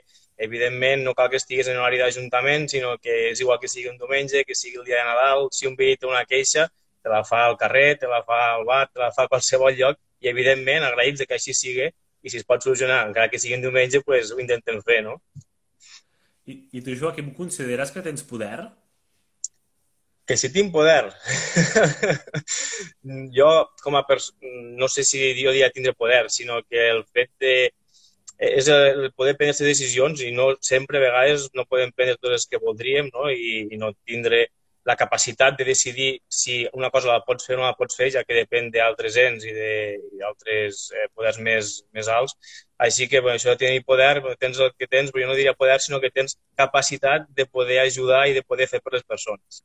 evidentment, 0.49 1.03
no 1.07 1.15
cal 1.17 1.31
que 1.33 1.41
estiguis 1.41 1.71
en 1.71 1.81
horari 1.81 2.03
d'Ajuntament, 2.03 2.69
sinó 2.75 2.93
que 3.01 3.17
és 3.31 3.41
igual 3.41 3.59
que 3.63 3.71
sigui 3.75 3.89
un 3.95 3.97
diumenge, 4.05 4.45
que 4.45 4.61
sigui 4.63 4.77
el 4.83 4.85
dia 4.91 5.01
de 5.01 5.09
Nadal, 5.09 5.47
si 5.57 5.65
un 5.71 5.77
veí 5.81 5.97
té 5.97 6.11
una 6.13 6.25
queixa, 6.29 6.67
te 7.01 7.09
la 7.15 7.23
fa 7.31 7.45
al 7.47 7.57
carrer, 7.63 7.95
te 8.03 8.11
la 8.11 8.21
fa 8.27 8.41
al 8.53 8.67
bar, 8.69 8.83
te 8.91 9.01
la 9.01 9.13
fa 9.15 9.25
a 9.25 9.31
qualsevol 9.33 9.79
lloc, 9.81 9.97
i 10.21 10.29
evidentment 10.29 10.85
agraïts 10.91 11.25
que 11.25 11.39
així 11.39 11.57
sigui, 11.57 11.89
i 12.21 12.29
si 12.29 12.37
es 12.37 12.45
pot 12.45 12.61
solucionar, 12.61 13.07
encara 13.07 13.31
que 13.33 13.41
sigui 13.41 13.57
un 13.57 13.65
diumenge, 13.65 14.05
pues, 14.05 14.29
ho 14.35 14.43
intentem 14.45 14.83
fer, 14.85 15.01
no? 15.09 15.23
I, 16.45 16.57
I 16.77 16.81
tu, 16.81 16.95
Joaquim, 16.97 17.33
consideres 17.37 17.91
que 17.91 18.03
tens 18.05 18.23
poder? 18.27 18.65
Que 20.25 20.37
si 20.37 20.51
tinc 20.53 20.71
poder? 20.73 21.11
jo, 23.37 23.51
com 23.83 23.97
a 23.97 24.05
no 24.79 24.87
sé 24.87 25.03
si 25.03 25.21
jo 25.41 25.51
diria 25.51 25.71
tindre 25.73 25.93
poder, 25.93 26.29
sinó 26.29 26.61
que 26.63 26.89
el 26.89 27.05
fet 27.05 27.31
de 27.39 27.55
és 28.41 28.67
el 28.73 29.11
poder 29.13 29.35
prendre 29.37 29.67
decisions 29.67 30.21
i 30.25 30.31
no 30.33 30.47
sempre 30.65 30.97
a 30.97 31.01
vegades 31.03 31.43
no 31.53 31.67
podem 31.69 31.91
prendre 31.93 32.17
totes 32.17 32.39
les 32.39 32.47
que 32.49 32.61
voldríem 32.63 33.11
no? 33.13 33.27
I, 33.29 33.67
i 33.69 33.77
no 33.77 33.91
tindre 34.01 34.47
la 34.83 34.95
capacitat 34.97 35.57
de 35.57 35.65
decidir 35.65 36.21
si 36.27 36.67
una 36.73 36.89
cosa 36.89 37.11
la 37.11 37.21
pots 37.25 37.45
fer 37.45 37.55
o 37.55 37.59
no 37.59 37.67
la 37.67 37.77
pots 37.77 37.97
fer, 37.97 38.09
ja 38.15 38.23
que 38.25 38.39
depèn 38.39 38.71
d'altres 38.73 39.17
ens 39.21 39.45
i 39.45 39.53
d'altres 39.53 40.87
eh, 40.95 41.05
poders 41.13 41.37
més, 41.37 41.75
més 41.93 42.09
alts. 42.09 42.33
Així 42.81 43.07
que 43.09 43.19
bueno, 43.21 43.37
això 43.37 43.53
de 43.53 43.61
tenir 43.61 43.83
poder, 43.85 44.13
tens 44.41 44.59
el 44.59 44.71
que 44.73 44.87
tens, 44.89 45.11
però 45.11 45.25
jo 45.25 45.31
no 45.31 45.37
diria 45.37 45.57
poder, 45.57 45.79
sinó 45.81 45.99
que 46.01 46.09
tens 46.13 46.37
capacitat 46.57 47.27
de 47.37 47.45
poder 47.45 47.81
ajudar 47.83 48.23
i 48.27 48.33
de 48.37 48.41
poder 48.41 48.67
fer 48.71 48.81
per 48.81 48.95
les 48.95 49.05
persones. 49.05 49.61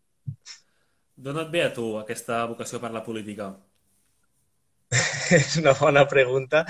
D'on 1.16 1.40
et 1.40 1.48
ve 1.54 1.64
a 1.64 1.72
tu 1.72 1.94
aquesta 1.96 2.44
vocació 2.50 2.82
per 2.82 2.92
la 2.92 3.04
política? 3.06 3.54
és 5.34 5.56
una 5.60 5.72
bona 5.74 6.04
pregunta. 6.08 6.64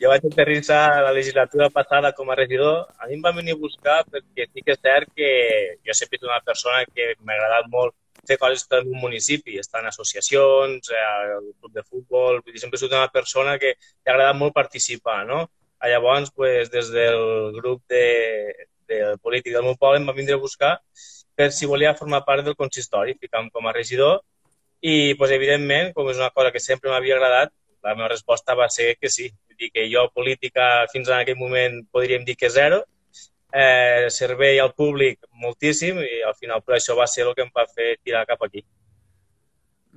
Jo 0.00 0.10
vaig 0.12 0.24
aterrissar 0.28 1.02
la 1.06 1.12
legislatura 1.16 1.70
passada 1.70 2.12
com 2.12 2.30
a 2.30 2.36
regidor. 2.36 2.86
A 2.98 3.08
mi 3.08 3.16
em 3.16 3.22
van 3.24 3.36
venir 3.36 3.54
a 3.54 3.60
buscar 3.60 4.02
perquè 4.10 4.48
sí 4.50 4.64
que 4.64 4.76
és 4.76 4.82
cert 4.82 5.12
que 5.16 5.30
jo 5.86 5.96
sempre 5.96 6.18
he 6.20 6.26
una 6.26 6.42
persona 6.44 6.84
que 6.84 7.14
m'ha 7.20 7.36
agradat 7.38 7.70
molt 7.72 7.94
fer 8.28 8.38
coses 8.40 8.64
per 8.68 8.80
un 8.84 8.96
municipi, 9.00 9.58
estar 9.60 9.82
en 9.82 9.90
associacions, 9.90 10.88
al 10.90 11.48
eh, 11.48 11.52
club 11.60 11.72
de 11.74 11.82
futbol, 11.82 12.40
vull 12.40 12.54
dir, 12.54 12.60
sempre 12.62 12.80
he 12.80 12.86
una 12.88 13.10
persona 13.12 13.58
que 13.58 13.74
t'ha 13.76 14.14
agradat 14.14 14.38
molt 14.40 14.54
participar, 14.56 15.24
no? 15.28 15.44
A 15.84 15.90
llavors, 15.92 16.30
pues, 16.32 16.70
des 16.72 16.88
del 16.94 17.52
grup 17.58 17.82
de, 17.92 18.04
de 18.88 19.00
polític 19.20 19.52
del 19.52 19.66
meu 19.66 19.76
poble 19.76 20.00
em 20.00 20.08
va 20.08 20.16
vindre 20.16 20.38
a 20.38 20.40
buscar 20.40 20.78
per 21.36 21.50
si 21.52 21.66
volia 21.66 21.96
formar 21.98 22.22
part 22.24 22.46
del 22.46 22.56
consistori, 22.56 23.16
ficant 23.20 23.50
com 23.52 23.66
a 23.66 23.74
regidor 23.74 24.22
i, 24.80 25.14
pues, 25.18 25.34
evidentment, 25.34 25.92
com 25.96 26.08
és 26.12 26.20
una 26.20 26.30
cosa 26.30 26.52
que 26.54 26.62
sempre 26.62 26.92
m'havia 26.92 27.18
agradat, 27.18 27.52
la 27.84 27.94
meva 27.94 28.08
resposta 28.08 28.56
va 28.56 28.68
ser 28.72 28.94
que 28.96 29.10
sí. 29.12 29.28
Vull 29.48 29.60
dir 29.60 29.70
que 29.74 29.86
jo 29.92 30.06
política 30.14 30.86
fins 30.92 31.10
en 31.10 31.20
aquell 31.20 31.40
moment 31.40 31.82
podríem 31.92 32.24
dir 32.24 32.36
que 32.36 32.50
zero, 32.50 32.82
eh, 33.52 34.08
servei 34.10 34.58
al 34.58 34.72
públic 34.74 35.20
moltíssim 35.42 36.00
i 36.02 36.22
al 36.26 36.34
final 36.34 36.64
per 36.64 36.78
això 36.78 36.96
va 36.98 37.06
ser 37.06 37.26
el 37.28 37.34
que 37.36 37.44
em 37.46 37.52
va 37.54 37.66
fer 37.70 37.94
tirar 38.02 38.24
cap 38.26 38.42
aquí. 38.42 38.64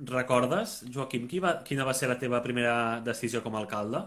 Recordes, 0.08 0.84
Joaquim, 0.94 1.26
qui 1.26 1.40
va, 1.42 1.56
quina 1.66 1.84
va 1.84 1.94
ser 1.94 2.08
la 2.08 2.18
teva 2.20 2.38
primera 2.44 3.00
decisió 3.04 3.42
com 3.42 3.56
a 3.56 3.62
alcalde? 3.64 4.04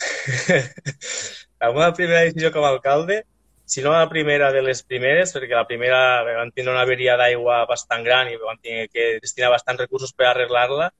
la 1.60 1.72
meva 1.72 1.92
primera 1.94 2.24
decisió 2.26 2.52
com 2.52 2.64
a 2.64 2.70
alcalde, 2.74 3.24
si 3.66 3.82
no 3.82 3.92
la 3.92 4.08
primera 4.08 4.52
de 4.52 4.62
les 4.62 4.82
primeres, 4.86 5.32
perquè 5.34 5.56
la 5.56 5.66
primera 5.66 6.22
vam 6.24 6.52
tindre 6.54 6.72
una 6.72 6.84
averia 6.86 7.16
d'aigua 7.18 7.64
bastant 7.66 8.04
gran 8.06 8.30
i 8.30 8.38
vam 8.38 8.58
tenir 8.62 8.86
que 8.92 9.16
destinar 9.22 9.50
bastants 9.50 9.82
recursos 9.82 10.12
per 10.14 10.28
arreglar-la, 10.30 10.90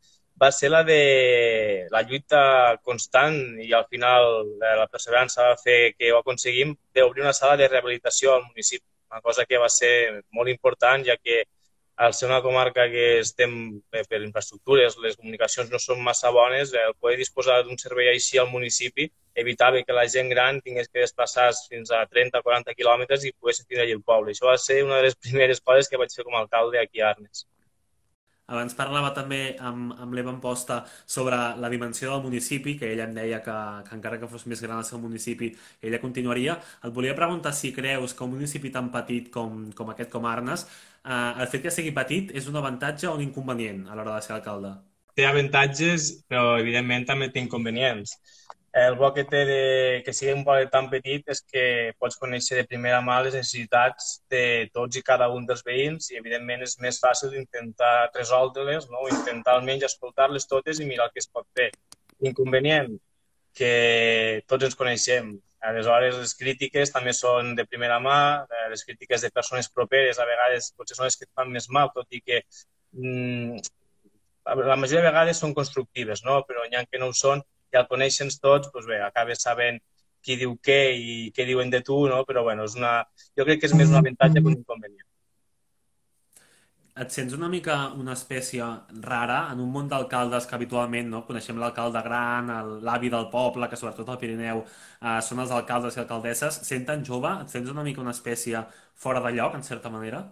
va 0.43 0.51
ser 0.53 0.71
la 0.71 0.83
de 0.85 1.87
la 1.91 2.03
lluita 2.03 2.41
constant 2.83 3.39
i 3.63 3.73
al 3.73 3.87
final 3.89 4.43
eh, 4.45 4.75
la 4.81 4.89
perseverança 4.91 5.47
va 5.47 5.57
fer 5.63 5.95
que 5.97 6.11
ho 6.13 6.19
aconseguim 6.19 6.75
d'obrir 6.95 7.25
una 7.25 7.33
sala 7.33 7.57
de 7.57 7.69
rehabilitació 7.69 8.35
al 8.35 8.45
municipi, 8.49 8.85
una 9.11 9.23
cosa 9.23 9.47
que 9.47 9.63
va 9.63 9.71
ser 9.73 10.23
molt 10.33 10.51
important 10.53 11.07
ja 11.07 11.17
que 11.17 11.45
al 11.97 12.15
ser 12.15 12.29
una 12.29 12.43
comarca 12.43 12.89
que 12.93 13.21
estem 13.21 13.53
eh, 13.93 14.05
per 14.09 14.21
infraestructures, 14.23 14.99
les 15.05 15.17
comunicacions 15.17 15.71
no 15.73 15.81
són 15.81 16.03
massa 16.05 16.31
bones, 16.31 16.75
el 16.77 16.95
poder 17.01 17.17
disposar 17.23 17.63
d'un 17.65 17.81
servei 17.81 18.13
així 18.13 18.39
al 18.39 18.53
municipi 18.53 19.09
evitava 19.37 19.83
que 19.85 19.97
la 19.97 20.07
gent 20.09 20.31
gran 20.33 20.61
tingués 20.65 20.89
que 20.89 21.05
desplaçar 21.05 21.51
fins 21.69 21.93
a 21.93 22.05
30 22.13 22.41
o 22.41 22.47
40 22.47 22.77
quilòmetres 22.79 23.25
i 23.25 23.35
pogués 23.37 23.61
tindre 23.65 23.85
allà 23.85 23.99
el 23.99 24.07
poble. 24.13 24.33
Això 24.33 24.49
va 24.49 24.57
ser 24.61 24.81
una 24.85 24.97
de 25.01 25.11
les 25.11 25.21
primeres 25.27 25.61
coses 25.61 25.93
que 25.93 26.01
vaig 26.01 26.17
fer 26.17 26.25
com 26.25 26.37
a 26.37 26.43
alcalde 26.45 26.81
aquí 26.81 27.05
a 27.05 27.13
Arnes. 27.13 27.45
Abans 28.47 28.77
parlava 28.79 29.09
també 29.11 29.57
amb, 29.59 29.91
amb 29.99 30.13
l'Eva 30.15 30.31
Amposta 30.31 30.77
sobre 31.15 31.35
la 31.59 31.69
dimensió 31.69 32.13
del 32.13 32.23
municipi, 32.29 32.77
que 32.79 32.93
ella 32.93 33.09
em 33.09 33.15
deia 33.17 33.41
que, 33.43 33.55
que 33.89 33.97
encara 33.97 34.21
que 34.23 34.29
fos 34.31 34.45
més 34.47 34.63
gran 34.63 34.79
el 34.79 34.87
seu 34.87 35.01
municipi, 35.03 35.49
ella 35.83 35.99
continuaria. 36.05 36.55
Et 36.87 36.95
volia 36.95 37.17
preguntar 37.19 37.51
si 37.59 37.73
creus 37.75 38.15
que 38.15 38.23
un 38.23 38.37
municipi 38.37 38.71
tan 38.71 38.93
petit 38.95 39.33
com, 39.35 39.65
com 39.75 39.91
aquest, 39.91 40.13
com 40.15 40.31
Arnes, 40.31 40.63
eh, 41.07 41.33
el 41.43 41.49
fet 41.53 41.63
que 41.67 41.73
sigui 41.75 41.95
petit 41.97 42.35
és 42.37 42.49
un 42.51 42.59
avantatge 42.61 43.09
o 43.09 43.15
un 43.17 43.25
inconvenient 43.25 43.87
a 43.89 43.97
l'hora 43.97 44.17
de 44.17 44.27
ser 44.27 44.37
alcalde? 44.37 44.75
Té 45.17 45.25
avantatges, 45.25 46.11
però 46.29 46.59
evidentment 46.61 47.07
també 47.09 47.31
té 47.33 47.41
inconvenients. 47.41 48.19
El 48.77 48.99
bo 49.01 49.09
que 49.17 49.23
té 49.25 49.39
de 49.49 49.61
que 50.05 50.13
sigui 50.13 50.35
un 50.37 50.43
poble 50.45 50.67
tan 50.73 50.91
petit 50.93 51.31
és 51.33 51.39
que 51.53 51.63
pots 51.97 52.19
conèixer 52.21 52.59
de 52.59 52.67
primera 52.69 52.99
mà 53.01 53.23
les 53.25 53.33
necessitats 53.39 54.11
de 54.29 54.43
tots 54.77 54.99
i 55.01 55.03
cada 55.07 55.31
un 55.33 55.47
dels 55.49 55.65
veïns 55.65 56.11
i, 56.11 56.19
evidentment, 56.21 56.67
és 56.67 56.77
més 56.85 57.01
fàcil 57.01 57.33
intentar 57.41 58.11
resoldre-les, 58.19 58.91
no? 58.93 59.07
intentar 59.09 59.55
almenys 59.57 59.89
escoltar-les 59.89 60.45
totes 60.51 60.83
i 60.83 60.91
mirar 60.91 61.09
el 61.09 61.15
que 61.15 61.25
es 61.25 61.31
pot 61.33 61.49
fer. 61.57 61.71
Inconvenient, 62.29 62.93
que 63.57 64.45
tots 64.47 64.69
ens 64.69 64.77
coneixem. 64.77 65.33
Aleshores, 65.67 66.19
les 66.23 66.35
crítiques 66.39 66.93
també 66.95 67.13
són 67.17 67.55
de 67.59 67.65
primera 67.67 67.99
mà, 68.03 68.19
eh, 68.47 68.69
les 68.73 68.85
crítiques 68.87 69.25
de 69.25 69.33
persones 69.35 69.69
properes 69.73 70.21
a 70.21 70.27
vegades 70.29 70.71
potser 70.77 70.99
són 70.99 71.09
les 71.09 71.19
que 71.19 71.27
et 71.27 71.33
fan 71.35 71.51
més 71.53 71.69
mal, 71.77 71.91
tot 71.95 72.07
i 72.11 72.23
que 72.23 72.43
mm, 72.93 73.59
la 74.55 74.77
majoria 74.79 75.03
de 75.03 75.09
vegades 75.09 75.43
són 75.43 75.55
constructives, 75.55 76.23
no? 76.25 76.43
però 76.49 76.65
n'hi 76.67 76.79
ha 76.79 76.85
que 76.87 77.03
no 77.03 77.11
ho 77.11 77.17
són 77.17 77.43
i 77.73 77.79
al 77.79 77.89
conèixer-nos 77.91 78.39
tots, 78.39 78.71
doncs 78.73 78.87
bé, 78.91 79.01
acabes 79.03 79.43
sabent 79.43 79.81
qui 80.23 80.37
diu 80.39 80.55
què 80.69 80.81
i 80.95 81.17
què 81.35 81.47
diuen 81.49 81.71
de 81.71 81.83
tu, 81.87 81.99
no? 82.11 82.23
però 82.29 82.47
bueno, 82.47 82.67
és 82.71 82.79
una, 82.79 82.95
jo 83.39 83.47
crec 83.49 83.63
que 83.63 83.71
és 83.71 83.77
més 83.79 83.91
un 83.91 84.01
avantatge 84.03 84.43
que 84.43 84.51
un 84.53 84.59
inconvenient. 84.59 85.06
Et 87.03 87.13
sents 87.13 87.35
una 87.37 87.49
mica 87.53 87.75
una 88.03 88.15
espècie 88.17 88.67
rara 89.07 89.41
en 89.53 89.59
un 89.65 89.69
món 89.73 89.89
d'alcaldes 89.91 90.47
que 90.49 90.55
habitualment 90.57 91.11
no? 91.13 91.19
coneixem 91.27 91.59
l'alcalde 91.61 92.01
gran, 92.07 92.49
l'avi 92.89 93.11
del 93.13 93.29
poble, 93.35 93.69
que 93.69 93.77
sobretot 93.81 94.09
al 94.09 94.19
Pirineu 94.23 94.63
eh, 94.63 95.19
són 95.27 95.43
els 95.45 95.53
alcaldes 95.59 95.99
i 95.99 96.01
alcaldesses. 96.03 96.63
Senten 96.71 97.05
jove? 97.11 97.35
Et 97.45 97.53
sents 97.53 97.69
una 97.75 97.85
mica 97.85 98.01
una 98.05 98.17
espècie 98.17 98.65
fora 99.05 99.21
de 99.27 99.35
lloc, 99.37 99.59
en 99.61 99.67
certa 99.69 99.93
manera? 99.93 100.25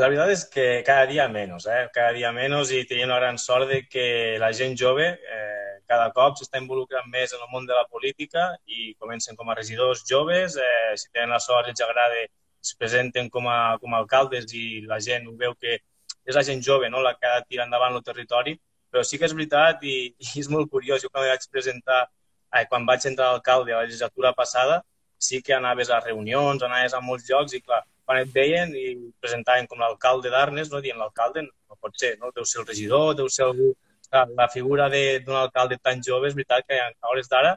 La 0.00 0.08
veritat 0.08 0.32
és 0.32 0.46
que 0.56 0.66
cada 0.88 1.04
dia 1.12 1.28
menys, 1.28 1.68
eh? 1.68 1.84
cada 1.92 2.16
dia 2.16 2.32
menys 2.32 2.72
i 2.72 2.86
tenim 2.88 3.12
la 3.12 3.20
gran 3.20 3.36
sort 3.44 3.68
de 3.68 3.82
que 3.92 4.08
la 4.40 4.54
gent 4.56 4.78
jove 4.80 5.10
eh, 5.36 5.72
cada 5.90 6.08
cop 6.16 6.40
s'està 6.40 6.62
involucrant 6.62 7.12
més 7.12 7.36
en 7.36 7.44
el 7.44 7.52
món 7.52 7.68
de 7.68 7.76
la 7.76 7.84
política 7.92 8.48
i 8.64 8.94
comencen 8.96 9.36
com 9.36 9.52
a 9.52 9.56
regidors 9.58 10.06
joves, 10.08 10.56
eh, 10.56 10.92
si 10.96 11.10
tenen 11.12 11.36
la 11.36 11.44
sort 11.44 11.68
i 11.68 11.76
els 11.76 11.84
agrada 11.84 12.24
es 12.62 12.74
presenten 12.78 13.30
com 13.30 13.48
a, 13.48 13.78
com 13.80 13.94
a 13.94 14.00
alcaldes 14.02 14.52
i 14.54 14.82
la 14.88 15.00
gent 15.00 15.28
ho 15.28 15.36
veu 15.36 15.54
que 15.60 15.78
és 16.26 16.36
la 16.36 16.44
gent 16.46 16.62
jove 16.62 16.90
no? 16.90 17.00
la 17.02 17.14
que 17.16 17.26
ha 17.26 17.40
de 17.40 17.46
tirar 17.48 17.66
endavant 17.66 17.96
el 17.96 18.04
territori, 18.04 18.56
però 18.90 19.02
sí 19.06 19.18
que 19.18 19.26
és 19.28 19.34
veritat 19.34 19.84
i, 19.86 19.96
i 20.18 20.32
és 20.42 20.48
molt 20.52 20.70
curiós. 20.70 21.02
Jo 21.02 21.10
quan 21.12 21.26
vaig 21.26 21.46
presentar, 21.50 22.02
eh, 22.54 22.66
quan 22.68 22.86
vaig 22.86 23.06
entrar 23.08 23.30
d'alcalde 23.30 23.72
a 23.72 23.80
la 23.80 23.86
legislatura 23.88 24.34
passada, 24.36 24.82
sí 25.20 25.40
que 25.42 25.54
anaves 25.54 25.90
a 25.90 26.00
reunions, 26.00 26.62
anaves 26.62 26.94
a 26.96 27.00
molts 27.04 27.28
llocs 27.28 27.54
i 27.56 27.60
clar, 27.60 27.82
quan 28.04 28.20
et 28.22 28.32
veien 28.34 28.72
i 28.74 28.86
presentaven 29.22 29.68
com 29.70 29.80
l'alcalde 29.80 30.32
d'Arnes, 30.32 30.70
no 30.72 30.80
dient 30.84 30.98
l'alcalde, 30.98 31.44
no 31.46 31.76
pot 31.80 31.96
ser, 31.96 32.16
no? 32.18 32.32
deu 32.34 32.44
ser 32.44 32.62
el 32.62 32.68
regidor, 32.72 33.14
deu 33.22 33.28
ser 33.28 33.46
algú... 33.48 33.74
La 34.10 34.48
figura 34.50 34.88
d'un 34.90 35.36
alcalde 35.38 35.76
tan 35.78 36.00
jove 36.02 36.26
és 36.26 36.34
veritat 36.34 36.64
que 36.66 36.74
a 36.82 37.10
hores 37.12 37.28
d'ara 37.30 37.52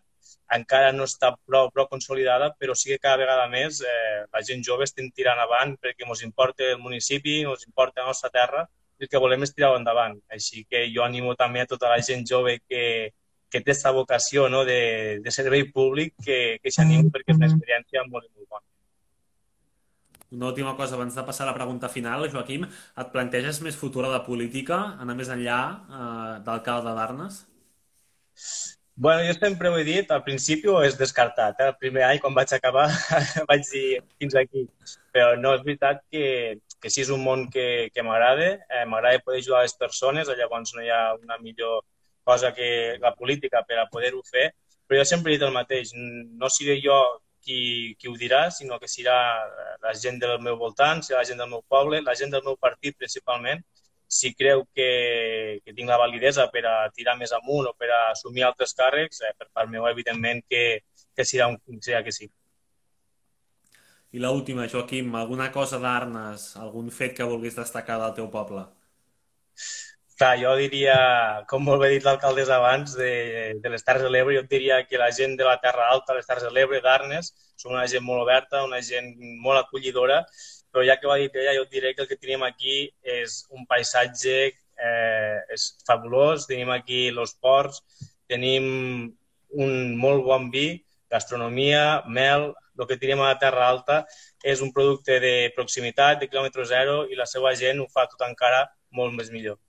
encara 0.57 0.91
no 0.93 1.07
està 1.09 1.33
prou, 1.47 1.69
prou 1.73 1.87
consolidada, 1.89 2.51
però 2.59 2.75
sí 2.75 2.91
que 2.91 2.99
cada 3.01 3.17
vegada 3.21 3.47
més 3.51 3.81
eh, 3.81 4.23
la 4.31 4.41
gent 4.45 4.63
jove 4.65 4.87
estem 4.87 5.09
tirant 5.11 5.39
avant 5.41 5.75
perquè 5.81 6.07
ens 6.07 6.23
importa 6.27 6.71
el 6.73 6.79
municipi, 6.83 7.41
ens 7.41 7.67
importa 7.67 8.01
la 8.01 8.11
nostra 8.11 8.31
terra 8.33 8.65
i 8.99 9.05
el 9.05 9.09
que 9.09 9.21
volem 9.21 9.43
és 9.43 9.53
tirar 9.53 9.73
endavant. 9.77 10.19
Així 10.31 10.65
que 10.69 10.85
jo 10.93 11.03
animo 11.03 11.35
també 11.39 11.63
a 11.63 11.69
tota 11.69 11.89
la 11.91 12.01
gent 12.01 12.25
jove 12.29 12.59
que, 12.67 12.83
que 13.49 13.61
té 13.61 13.71
aquesta 13.71 13.93
vocació 13.93 14.49
no, 14.49 14.63
de, 14.65 15.19
de 15.23 15.31
servei 15.31 15.65
públic 15.71 16.15
que, 16.25 16.59
que 16.61 16.73
s'animi 16.73 17.11
perquè 17.13 17.33
és 17.33 17.41
una 17.41 17.49
experiència 17.51 18.05
molt, 18.09 18.29
molt 18.33 18.49
bona. 18.49 18.65
Una 20.33 20.47
última 20.49 20.73
cosa, 20.75 20.95
abans 20.97 21.13
de 21.13 21.23
passar 21.25 21.45
a 21.45 21.51
la 21.51 21.57
pregunta 21.57 21.89
final, 21.93 22.25
Joaquim, 22.33 22.63
et 22.65 23.11
planteges 23.13 23.59
més 23.61 23.77
futura 23.77 24.09
de 24.09 24.21
política, 24.25 24.79
anar 25.03 25.13
més 25.19 25.29
enllà 25.29 25.59
eh, 25.69 26.37
d'alcalde 26.47 26.95
d'Arnes? 26.97 27.43
Bueno, 28.95 29.23
jo 29.25 29.33
sempre 29.33 29.69
ho 29.69 29.77
he 29.77 29.83
dit, 29.83 30.11
al 30.11 30.21
principi 30.23 30.69
ho 30.69 30.81
és 30.85 30.97
descartat. 30.97 31.59
Eh? 31.59 31.69
El 31.71 31.77
primer 31.81 32.03
any, 32.05 32.19
quan 32.21 32.35
vaig 32.37 32.51
acabar, 32.53 32.85
vaig 33.49 33.65
dir 33.71 34.01
fins 34.21 34.35
aquí. 34.37 34.67
Però 35.15 35.33
no, 35.39 35.55
és 35.57 35.63
veritat 35.65 36.03
que, 36.13 36.59
que 36.81 36.91
sí 36.93 37.01
és 37.01 37.09
un 37.13 37.23
món 37.25 37.47
que, 37.53 37.89
que 37.93 38.05
m'agrada, 38.05 38.51
eh, 38.69 38.85
m'agrada 38.89 39.23
poder 39.25 39.41
ajudar 39.41 39.63
les 39.65 39.73
persones, 39.81 40.29
llavors 40.37 40.75
no 40.75 40.85
hi 40.85 40.91
ha 40.93 41.01
una 41.15 41.39
millor 41.41 41.81
cosa 42.23 42.53
que 42.53 42.99
la 43.01 43.13
política 43.15 43.63
per 43.67 43.81
a 43.81 43.89
poder-ho 43.91 44.21
fer, 44.29 44.51
però 44.87 45.01
jo 45.01 45.09
sempre 45.09 45.33
he 45.33 45.37
dit 45.37 45.47
el 45.47 45.55
mateix, 45.57 45.91
no 45.95 46.49
seré 46.53 46.77
jo 46.83 46.99
qui, 47.43 47.95
qui 47.99 48.07
ho 48.07 48.15
dirà, 48.19 48.45
sinó 48.51 48.79
que 48.79 48.87
serà 48.87 49.17
la 49.83 49.93
gent 49.99 50.21
del 50.21 50.37
meu 50.41 50.57
voltant, 50.61 51.01
serà 51.03 51.23
la 51.23 51.29
gent 51.29 51.41
del 51.41 51.51
meu 51.51 51.63
poble, 51.67 52.01
la 52.05 52.15
gent 52.19 52.31
del 52.31 52.45
meu 52.45 52.55
partit 52.61 52.97
principalment, 52.97 53.65
si 54.13 54.33
creu 54.37 54.63
que, 54.75 54.89
que 55.65 55.73
tinc 55.73 55.89
la 55.89 55.99
validesa 56.01 56.47
per 56.53 56.63
a 56.69 56.75
tirar 56.93 57.17
més 57.19 57.33
amunt 57.35 57.69
o 57.71 57.73
per 57.79 57.89
a 57.89 58.01
assumir 58.11 58.45
altres 58.47 58.75
càrrecs, 58.77 59.23
eh, 59.25 59.33
per 59.37 59.49
part 59.51 59.71
meu, 59.71 59.87
evidentment, 59.89 60.43
que, 60.49 60.63
que 61.15 61.25
serà, 61.27 61.49
un, 61.51 61.81
serà 61.81 62.03
que 62.05 62.13
sí. 62.15 62.29
I 64.13 64.21
l'última, 64.21 64.67
Joaquim, 64.69 65.15
alguna 65.17 65.49
cosa 65.51 65.79
d'Arnes, 65.81 66.51
algun 66.61 66.91
fet 66.93 67.15
que 67.17 67.25
vulguis 67.25 67.57
destacar 67.57 67.97
del 68.01 68.13
teu 68.19 68.29
poble? 68.29 68.67
Clar, 70.19 70.35
jo 70.37 70.51
diria, 70.59 70.95
com 71.49 71.63
molt 71.65 71.81
bé 71.81 71.89
dit 71.95 72.03
l'alcalde 72.05 72.45
abans, 72.53 72.93
de, 72.93 73.13
de 73.63 73.71
les 73.73 73.85
Terres 73.87 74.05
de 74.05 74.11
l'Ebre, 74.13 74.35
jo 74.37 74.43
diria 74.51 74.83
que 74.85 75.01
la 75.01 75.09
gent 75.09 75.33
de 75.39 75.47
la 75.47 75.55
Terra 75.63 75.87
Alta, 75.89 76.13
les 76.13 76.29
Terres 76.29 76.45
de 76.45 76.51
l'Ebre, 76.53 76.83
d'Arnes, 76.85 77.31
són 77.57 77.73
una 77.73 77.87
gent 77.89 78.05
molt 78.05 78.21
oberta, 78.21 78.61
una 78.67 78.81
gent 78.85 79.09
molt 79.41 79.63
acollidora, 79.63 80.21
però 80.73 80.83
ja 80.87 80.97
que 80.99 81.09
va 81.09 81.19
dir 81.21 81.29
ella, 81.37 81.53
jo 81.59 81.67
diré 81.69 81.93
que 81.93 82.01
el 82.03 82.09
que 82.09 82.17
tenim 82.17 82.43
aquí 82.43 82.87
és 83.05 83.43
un 83.53 83.67
paisatge 83.69 84.37
eh, 84.49 85.39
és 85.53 85.67
fabulós, 85.87 86.47
tenim 86.49 86.73
aquí 86.73 87.05
els 87.13 87.35
ports, 87.37 87.83
tenim 88.27 88.65
un 89.53 89.73
molt 90.01 90.25
bon 90.25 90.49
vi, 90.51 90.81
gastronomia, 91.13 92.01
mel, 92.09 92.49
el 92.79 92.87
que 92.89 92.97
tenim 92.97 93.21
a 93.21 93.29
la 93.29 93.39
Terra 93.41 93.67
Alta 93.69 93.99
és 94.41 94.63
un 94.65 94.73
producte 94.73 95.19
de 95.21 95.51
proximitat, 95.55 96.17
de 96.19 96.29
quilòmetre 96.31 96.65
zero, 96.65 97.03
i 97.05 97.19
la 97.19 97.29
seva 97.29 97.53
gent 97.59 97.83
ho 97.83 97.85
fa 97.93 98.07
tot 98.09 98.25
encara 98.25 98.65
molt 98.97 99.13
més 99.13 99.29
millor. 99.33 99.59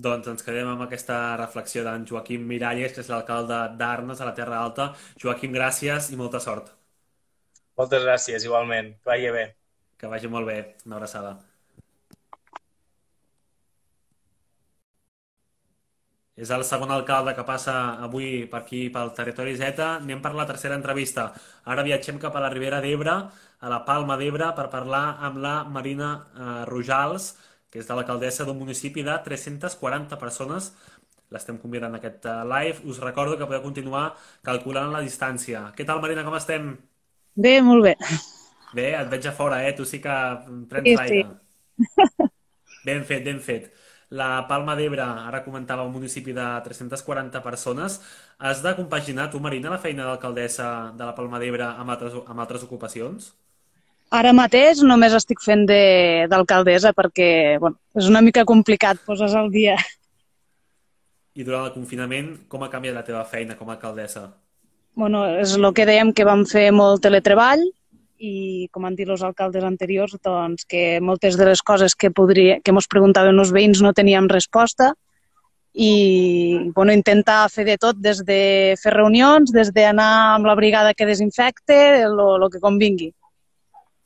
Doncs 0.00 0.28
ens 0.32 0.44
quedem 0.44 0.68
amb 0.70 0.84
aquesta 0.84 1.16
reflexió 1.40 1.82
d'en 1.84 2.04
Joaquim 2.08 2.44
Miralles, 2.48 2.92
que 2.94 3.02
és 3.04 3.08
l'alcalde 3.10 3.62
d'Arnes, 3.80 4.20
a 4.20 4.28
la 4.28 4.36
Terra 4.36 4.60
Alta. 4.60 4.92
Joaquim, 5.20 5.56
gràcies 5.56 6.12
i 6.12 6.20
molta 6.20 6.40
sort. 6.40 6.70
Moltes 7.78 8.04
gràcies, 8.06 8.44
igualment. 8.46 8.92
Que 9.02 9.10
vagi 9.12 9.30
bé. 9.38 9.44
Que 9.98 10.10
vagi 10.14 10.28
molt 10.36 10.46
bé. 10.52 10.58
Una 10.86 10.96
abraçada. 11.00 11.38
És 16.40 16.50
el 16.56 16.62
segon 16.64 16.92
alcalde 16.94 17.34
que 17.36 17.42
passa 17.48 17.72
avui 18.06 18.28
per 18.52 18.60
aquí, 18.62 18.80
pel 18.94 19.10
territori 19.18 19.52
Z. 19.60 19.82
Anem 19.86 20.22
per 20.24 20.32
la 20.38 20.46
tercera 20.48 20.76
entrevista. 20.78 21.26
Ara 21.74 21.84
viatgem 21.88 22.20
cap 22.22 22.36
a 22.36 22.42
la 22.44 22.48
Ribera 22.54 22.78
d'Ebre, 22.84 23.16
a 23.60 23.72
la 23.72 23.80
Palma 23.88 24.16
d'Ebre, 24.20 24.48
per 24.56 24.70
parlar 24.72 25.02
amb 25.28 25.42
la 25.44 25.54
Marina 25.76 26.10
eh, 26.16 26.64
Rojals, 26.70 27.34
que 27.70 27.82
és 27.82 27.90
de 27.90 27.98
l'alcaldessa 27.98 28.46
d'un 28.48 28.58
municipi 28.62 29.04
de 29.04 29.18
340 29.26 30.16
persones. 30.22 30.70
L'estem 31.34 31.60
convidant 31.62 31.92
a 31.94 32.00
aquest 32.00 32.24
eh, 32.32 32.38
live. 32.54 32.86
Us 32.88 33.02
recordo 33.04 33.36
que 33.36 33.50
podeu 33.50 33.66
continuar 33.66 34.06
calculant 34.48 34.94
la 34.96 35.04
distància. 35.04 35.66
Què 35.76 35.84
tal, 35.86 36.00
Marina, 36.06 36.24
com 36.26 36.40
estem? 36.40 36.72
Bé, 37.34 37.60
molt 37.62 37.84
bé. 37.84 37.94
Bé, 38.74 38.88
et 38.94 39.08
veig 39.10 39.26
a 39.26 39.32
fora, 39.34 39.62
eh? 39.66 39.72
Tu 39.74 39.84
sí 39.84 40.00
que 40.00 40.14
prens 40.70 40.86
Sí, 40.86 40.96
l'aire. 40.96 41.26
sí. 41.78 42.28
Ben 42.86 43.02
fet, 43.04 43.22
ben 43.24 43.40
fet. 43.44 43.66
La 44.16 44.46
Palma 44.48 44.72
d'Ebre, 44.74 45.04
ara 45.04 45.42
comentava, 45.44 45.84
un 45.84 45.92
municipi 45.92 46.32
de 46.32 46.46
340 46.64 47.42
persones. 47.44 47.98
Has 48.38 48.62
de 48.64 48.72
compaginar, 48.74 49.28
tu, 49.30 49.38
Marina, 49.38 49.68
la 49.70 49.78
feina 49.78 50.06
d'alcaldessa 50.08 50.70
de 50.96 51.04
la 51.04 51.14
Palma 51.14 51.38
d'Ebre 51.38 51.66
amb 51.68 51.92
altres, 51.92 52.16
amb 52.26 52.40
altres 52.40 52.64
ocupacions? 52.64 53.34
Ara 54.18 54.32
mateix 54.32 54.80
només 54.82 55.12
estic 55.14 55.44
fent 55.44 55.66
de- 55.68 56.26
d'alcaldessa 56.32 56.94
perquè 56.96 57.58
bueno, 57.60 57.76
és 57.94 58.08
una 58.08 58.22
mica 58.22 58.44
complicat, 58.48 58.98
poses 59.06 59.34
al 59.34 59.50
dia. 59.52 59.76
I 61.40 61.44
durant 61.46 61.66
el 61.68 61.72
confinament, 61.76 62.30
com 62.48 62.64
ha 62.66 62.70
canviat 62.72 62.96
la 62.96 63.04
teva 63.06 63.24
feina 63.24 63.56
com 63.60 63.68
a 63.70 63.76
alcaldessa? 63.76 64.24
Bueno, 64.94 65.24
és 65.40 65.54
el 65.56 65.68
que 65.74 65.86
dèiem 65.88 66.10
que 66.12 66.26
vam 66.26 66.42
fer 66.48 66.70
molt 66.74 67.02
teletreball 67.04 67.62
i, 68.20 68.68
com 68.72 68.84
han 68.84 68.96
dit 68.98 69.08
els 69.08 69.22
alcaldes 69.24 69.64
anteriors, 69.64 70.16
doncs, 70.24 70.66
que 70.68 71.00
moltes 71.00 71.38
de 71.40 71.46
les 71.48 71.62
coses 71.62 71.94
que, 71.96 72.10
podria, 72.10 72.58
que 72.60 72.74
ens 72.74 72.90
preguntaven 72.90 73.38
els 73.38 73.52
veïns 73.54 73.80
no 73.80 73.94
teníem 73.96 74.28
resposta 74.28 74.92
i 75.72 76.70
bueno, 76.74 76.92
intentar 76.92 77.44
fer 77.48 77.64
de 77.68 77.76
tot, 77.78 77.96
des 78.02 78.24
de 78.26 78.74
fer 78.80 78.92
reunions, 78.92 79.52
des 79.54 79.70
d'anar 79.72 80.34
amb 80.34 80.50
la 80.50 80.56
brigada 80.58 80.94
que 80.94 81.06
desinfecte, 81.06 82.02
el 82.02 82.48
que 82.50 82.60
convingui. 82.60 83.12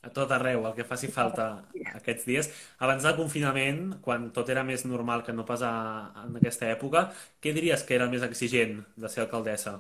A 0.05 0.11
tot 0.13 0.31
arreu, 0.37 0.67
el 0.69 0.75
que 0.77 0.85
faci 0.85 1.09
falta 1.09 1.65
aquests 1.95 2.27
dies. 2.29 2.51
Abans 2.85 3.07
del 3.07 3.17
confinament, 3.17 3.97
quan 4.05 4.29
tot 4.37 4.51
era 4.53 4.63
més 4.63 4.85
normal 4.85 5.25
que 5.25 5.33
no 5.33 5.47
pas 5.49 5.65
en 5.65 6.37
aquesta 6.37 6.69
època, 6.69 7.09
què 7.41 7.57
diries 7.57 7.83
que 7.83 7.97
era 7.97 8.05
el 8.05 8.13
més 8.13 8.27
exigent 8.27 8.83
de 9.01 9.09
ser 9.09 9.25
alcaldessa? 9.25 9.79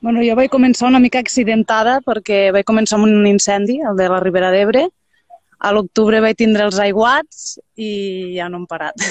Bueno, 0.00 0.22
jo 0.22 0.36
vaig 0.38 0.50
començar 0.52 0.88
una 0.88 1.00
mica 1.02 1.20
accidentada 1.22 1.98
perquè 2.06 2.48
vaig 2.54 2.66
començar 2.68 2.98
amb 2.98 3.08
un 3.08 3.26
incendi, 3.26 3.80
el 3.82 3.98
de 3.98 4.08
la 4.10 4.20
Ribera 4.22 4.52
d'Ebre. 4.54 4.86
A 5.58 5.72
l'octubre 5.74 6.20
vaig 6.22 6.38
tindre 6.38 6.68
els 6.68 6.78
aiguats 6.78 7.58
i 7.74 8.36
ja 8.36 8.48
no 8.48 8.62
hem 8.62 8.68
parat. 8.70 8.98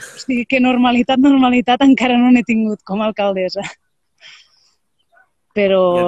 O 0.00 0.16
sigui 0.16 0.46
que 0.48 0.56
normalitat, 0.64 1.20
normalitat 1.20 1.82
encara 1.84 2.14
no 2.16 2.30
n'he 2.32 2.40
tingut 2.48 2.80
com 2.88 3.02
a 3.02 3.10
alcaldessa. 3.10 3.60
Però 5.52 5.80
I 5.92 6.00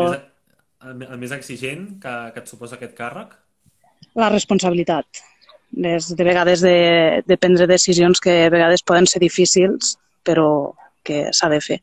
el 0.88 0.95
més, 0.97 1.11
el, 1.11 1.19
més 1.21 1.35
exigent 1.37 1.83
que, 2.00 2.14
que 2.33 2.40
et 2.40 2.49
suposa 2.49 2.78
aquest 2.78 2.95
càrrec? 2.97 3.35
la 4.14 4.28
responsabilitat. 4.33 5.23
És 5.72 6.11
de 6.16 6.25
vegades 6.25 6.61
de, 6.61 7.22
de 7.25 7.38
prendre 7.40 7.68
decisions 7.68 8.20
que 8.20 8.35
a 8.46 8.51
vegades 8.53 8.85
poden 8.85 9.09
ser 9.09 9.22
difícils, 9.22 9.96
però 10.25 10.75
que 11.03 11.31
s'ha 11.33 11.48
de 11.53 11.61
fer. 11.64 11.81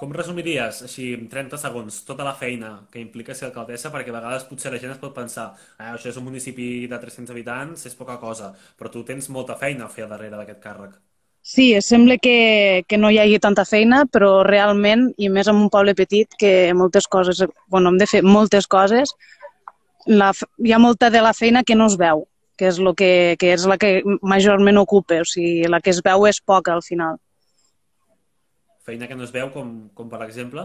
Com 0.00 0.14
resumiries, 0.16 0.78
així, 0.86 1.10
en 1.12 1.26
30 1.28 1.58
segons, 1.60 1.98
tota 2.08 2.24
la 2.24 2.32
feina 2.32 2.70
que 2.92 3.02
implica 3.02 3.34
ser 3.36 3.50
alcaldessa? 3.50 3.90
Perquè 3.92 4.08
a 4.08 4.16
vegades 4.16 4.46
potser 4.48 4.72
la 4.72 4.78
gent 4.80 4.94
es 4.94 5.00
pot 5.02 5.12
pensar 5.16 5.50
ah, 5.52 5.90
això 5.90 6.08
és 6.08 6.16
un 6.16 6.24
municipi 6.24 6.68
de 6.88 7.00
300 7.02 7.34
habitants, 7.34 7.84
és 7.90 7.98
poca 7.98 8.16
cosa, 8.22 8.48
però 8.78 8.88
tu 8.94 9.04
tens 9.04 9.28
molta 9.28 9.58
feina 9.60 9.84
a 9.84 9.92
fer 9.92 10.08
darrere 10.08 10.38
d'aquest 10.38 10.62
càrrec. 10.64 10.96
Sí, 11.42 11.68
sembla 11.84 12.16
que, 12.20 12.84
que 12.88 12.96
no 13.00 13.10
hi 13.12 13.20
hagi 13.20 13.38
tanta 13.44 13.66
feina, 13.68 14.02
però 14.06 14.32
realment, 14.46 15.06
i 15.20 15.28
més 15.32 15.48
en 15.52 15.60
un 15.66 15.70
poble 15.72 15.94
petit, 15.98 16.32
que 16.40 16.72
moltes 16.76 17.08
coses, 17.08 17.44
bueno, 17.68 17.92
hem 17.92 18.00
de 18.00 18.08
fer 18.08 18.24
moltes 18.24 18.68
coses, 18.68 19.12
la, 20.06 20.32
hi 20.64 20.72
ha 20.72 20.80
molta 20.80 21.10
de 21.12 21.20
la 21.24 21.36
feina 21.36 21.64
que 21.64 21.76
no 21.76 21.92
es 21.92 21.96
veu, 22.00 22.24
que 22.56 22.68
és, 22.72 22.80
lo 22.80 22.94
que, 22.96 23.36
que 23.40 23.52
és 23.52 23.68
la 23.68 23.76
que 23.80 23.98
majorment 24.20 24.80
ocupa, 24.80 25.20
o 25.20 25.28
sigui, 25.28 25.68
la 25.68 25.80
que 25.84 25.92
es 25.92 26.00
veu 26.04 26.28
és 26.28 26.40
poca 26.40 26.76
al 26.76 26.84
final. 26.84 27.20
Feina 28.86 29.08
que 29.08 29.16
no 29.16 29.26
es 29.26 29.32
veu, 29.34 29.50
com, 29.54 29.90
com 29.94 30.08
per 30.08 30.22
exemple? 30.26 30.64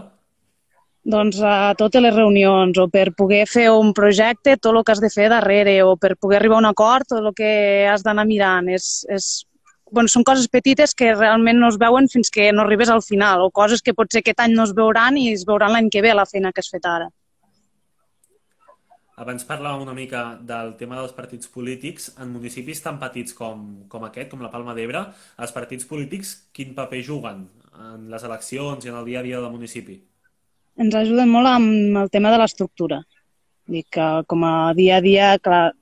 Doncs 1.06 1.38
a 1.46 1.74
totes 1.78 2.02
les 2.02 2.16
reunions, 2.16 2.78
o 2.82 2.88
per 2.90 3.12
poder 3.14 3.44
fer 3.46 3.68
un 3.70 3.92
projecte, 3.94 4.56
tot 4.58 4.74
el 4.74 4.82
que 4.84 4.94
has 4.96 5.02
de 5.04 5.12
fer 5.14 5.28
darrere, 5.30 5.76
o 5.86 5.94
per 6.02 6.16
poder 6.18 6.40
arribar 6.40 6.58
a 6.58 6.64
un 6.64 6.70
acord, 6.72 7.06
tot 7.12 7.22
el 7.22 7.36
que 7.38 7.50
has 7.92 8.06
d'anar 8.08 8.26
mirant. 8.26 8.72
És, 8.74 9.04
és, 9.14 9.28
bueno, 9.92 10.10
són 10.10 10.26
coses 10.26 10.48
petites 10.50 10.96
que 10.98 11.12
realment 11.14 11.62
no 11.62 11.70
es 11.70 11.78
veuen 11.82 12.10
fins 12.10 12.34
que 12.34 12.50
no 12.52 12.64
arribes 12.64 12.90
al 12.90 13.04
final, 13.06 13.46
o 13.46 13.52
coses 13.54 13.86
que 13.86 13.94
potser 13.94 14.24
aquest 14.24 14.42
any 14.42 14.56
no 14.58 14.66
es 14.66 14.74
veuran 14.74 15.20
i 15.22 15.28
es 15.34 15.46
veuran 15.46 15.76
l'any 15.76 15.92
que 15.94 16.02
ve 16.02 16.16
la 16.18 16.26
feina 16.26 16.52
que 16.52 16.66
has 16.66 16.72
fet 16.74 16.90
ara. 16.90 17.12
Abans 19.22 19.46
parlàvem 19.48 19.86
una 19.86 19.94
mica 19.96 20.24
del 20.44 20.74
tema 20.80 20.98
dels 20.98 21.14
partits 21.16 21.48
polítics. 21.48 22.10
En 22.20 22.34
municipis 22.34 22.82
tan 22.84 22.98
petits 23.00 23.38
com, 23.38 23.62
com 23.88 24.04
aquest, 24.10 24.28
com 24.34 24.42
la 24.44 24.50
Palma 24.52 24.74
d'Ebre, 24.76 25.06
els 25.40 25.54
partits 25.56 25.88
polítics 25.88 26.34
quin 26.52 26.74
paper 26.76 27.04
juguen 27.06 27.46
en 27.80 28.10
les 28.12 28.24
eleccions 28.24 28.86
i 28.86 28.92
en 28.92 29.00
el 29.00 29.06
dia 29.06 29.20
a 29.20 29.26
dia 29.26 29.40
del 29.40 29.52
municipi? 29.54 29.98
Ens 30.82 30.96
ajuden 30.96 31.32
molt 31.32 31.48
amb 31.48 32.04
el 32.04 32.12
tema 32.12 32.32
de 32.34 32.40
l'estructura. 32.42 33.02
Dic 33.72 33.88
que 33.98 34.08
com 34.28 34.44
a 34.46 34.74
dia 34.78 35.00
a 35.00 35.04
dia, 35.04 35.30
clar, 35.40 35.74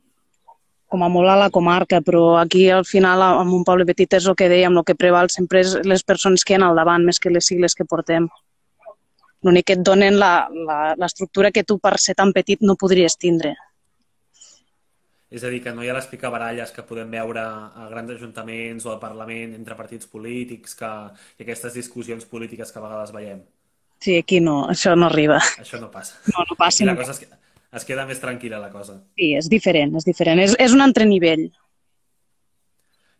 com 0.93 1.01
a 1.01 1.09
molt 1.09 1.31
a 1.31 1.35
la 1.39 1.49
comarca, 1.49 1.99
però 2.05 2.37
aquí 2.37 2.67
al 2.69 2.85
final, 2.85 3.23
en 3.41 3.51
un 3.57 3.63
poble 3.65 3.85
petit, 3.89 4.13
és 4.13 4.27
el 4.29 4.37
que 4.37 4.49
dèiem, 4.51 4.77
el 4.77 4.85
que 4.85 4.95
preval 4.95 5.31
sempre 5.33 5.63
és 5.63 5.73
les 5.89 6.05
persones 6.05 6.45
que 6.45 6.53
hi 6.53 6.59
ha 6.59 6.67
al 6.67 6.77
davant, 6.77 7.05
més 7.05 7.19
que 7.19 7.33
les 7.33 7.49
sigles 7.49 7.73
que 7.73 7.87
portem. 7.89 8.29
L'únic 9.43 9.65
que 9.67 9.75
et 9.79 9.81
donen 9.83 10.19
l'estructura 10.21 11.51
que 11.51 11.65
tu 11.67 11.79
per 11.79 11.97
ser 11.99 12.13
tan 12.15 12.31
petit 12.31 12.61
no 12.61 12.77
podries 12.79 13.17
tindre. 13.17 13.55
És 15.33 15.43
a 15.43 15.49
dir, 15.53 15.59
que 15.65 15.71
no 15.73 15.83
hi 15.83 15.89
ha 15.89 15.95
les 15.97 16.07
picabaralles 16.11 16.71
que 16.75 16.83
podem 16.89 17.09
veure 17.17 17.41
a 17.43 17.87
grans 17.91 18.11
ajuntaments 18.15 18.85
o 18.85 18.91
al 18.93 18.99
Parlament 19.01 19.55
entre 19.57 19.77
partits 19.79 20.09
polítics 20.11 20.77
que, 20.81 20.91
i 21.39 21.45
aquestes 21.47 21.73
discussions 21.79 22.27
polítiques 22.33 22.71
que 22.71 22.79
a 22.81 22.85
vegades 22.85 23.13
veiem. 23.15 23.41
Sí, 24.03 24.17
aquí 24.19 24.39
no, 24.43 24.57
això 24.73 24.93
no 24.99 25.07
arriba. 25.07 25.39
Això 25.63 25.79
no 25.81 25.89
passa. 25.91 26.19
No, 26.33 26.43
no 26.49 26.57
I 26.57 26.59
passa. 26.59 26.85
la 26.85 26.95
cosa 26.99 27.15
es, 27.15 27.23
es 27.79 27.85
queda 27.89 28.05
més 28.09 28.21
tranquil·la, 28.21 28.59
la 28.61 28.69
cosa. 28.73 28.99
Sí, 29.17 29.29
és 29.39 29.49
diferent, 29.49 29.95
és 29.99 30.05
diferent. 30.09 30.41
És, 30.43 30.55
és 30.61 30.73
un 30.77 30.83
altre 30.85 31.05
nivell. 31.09 31.47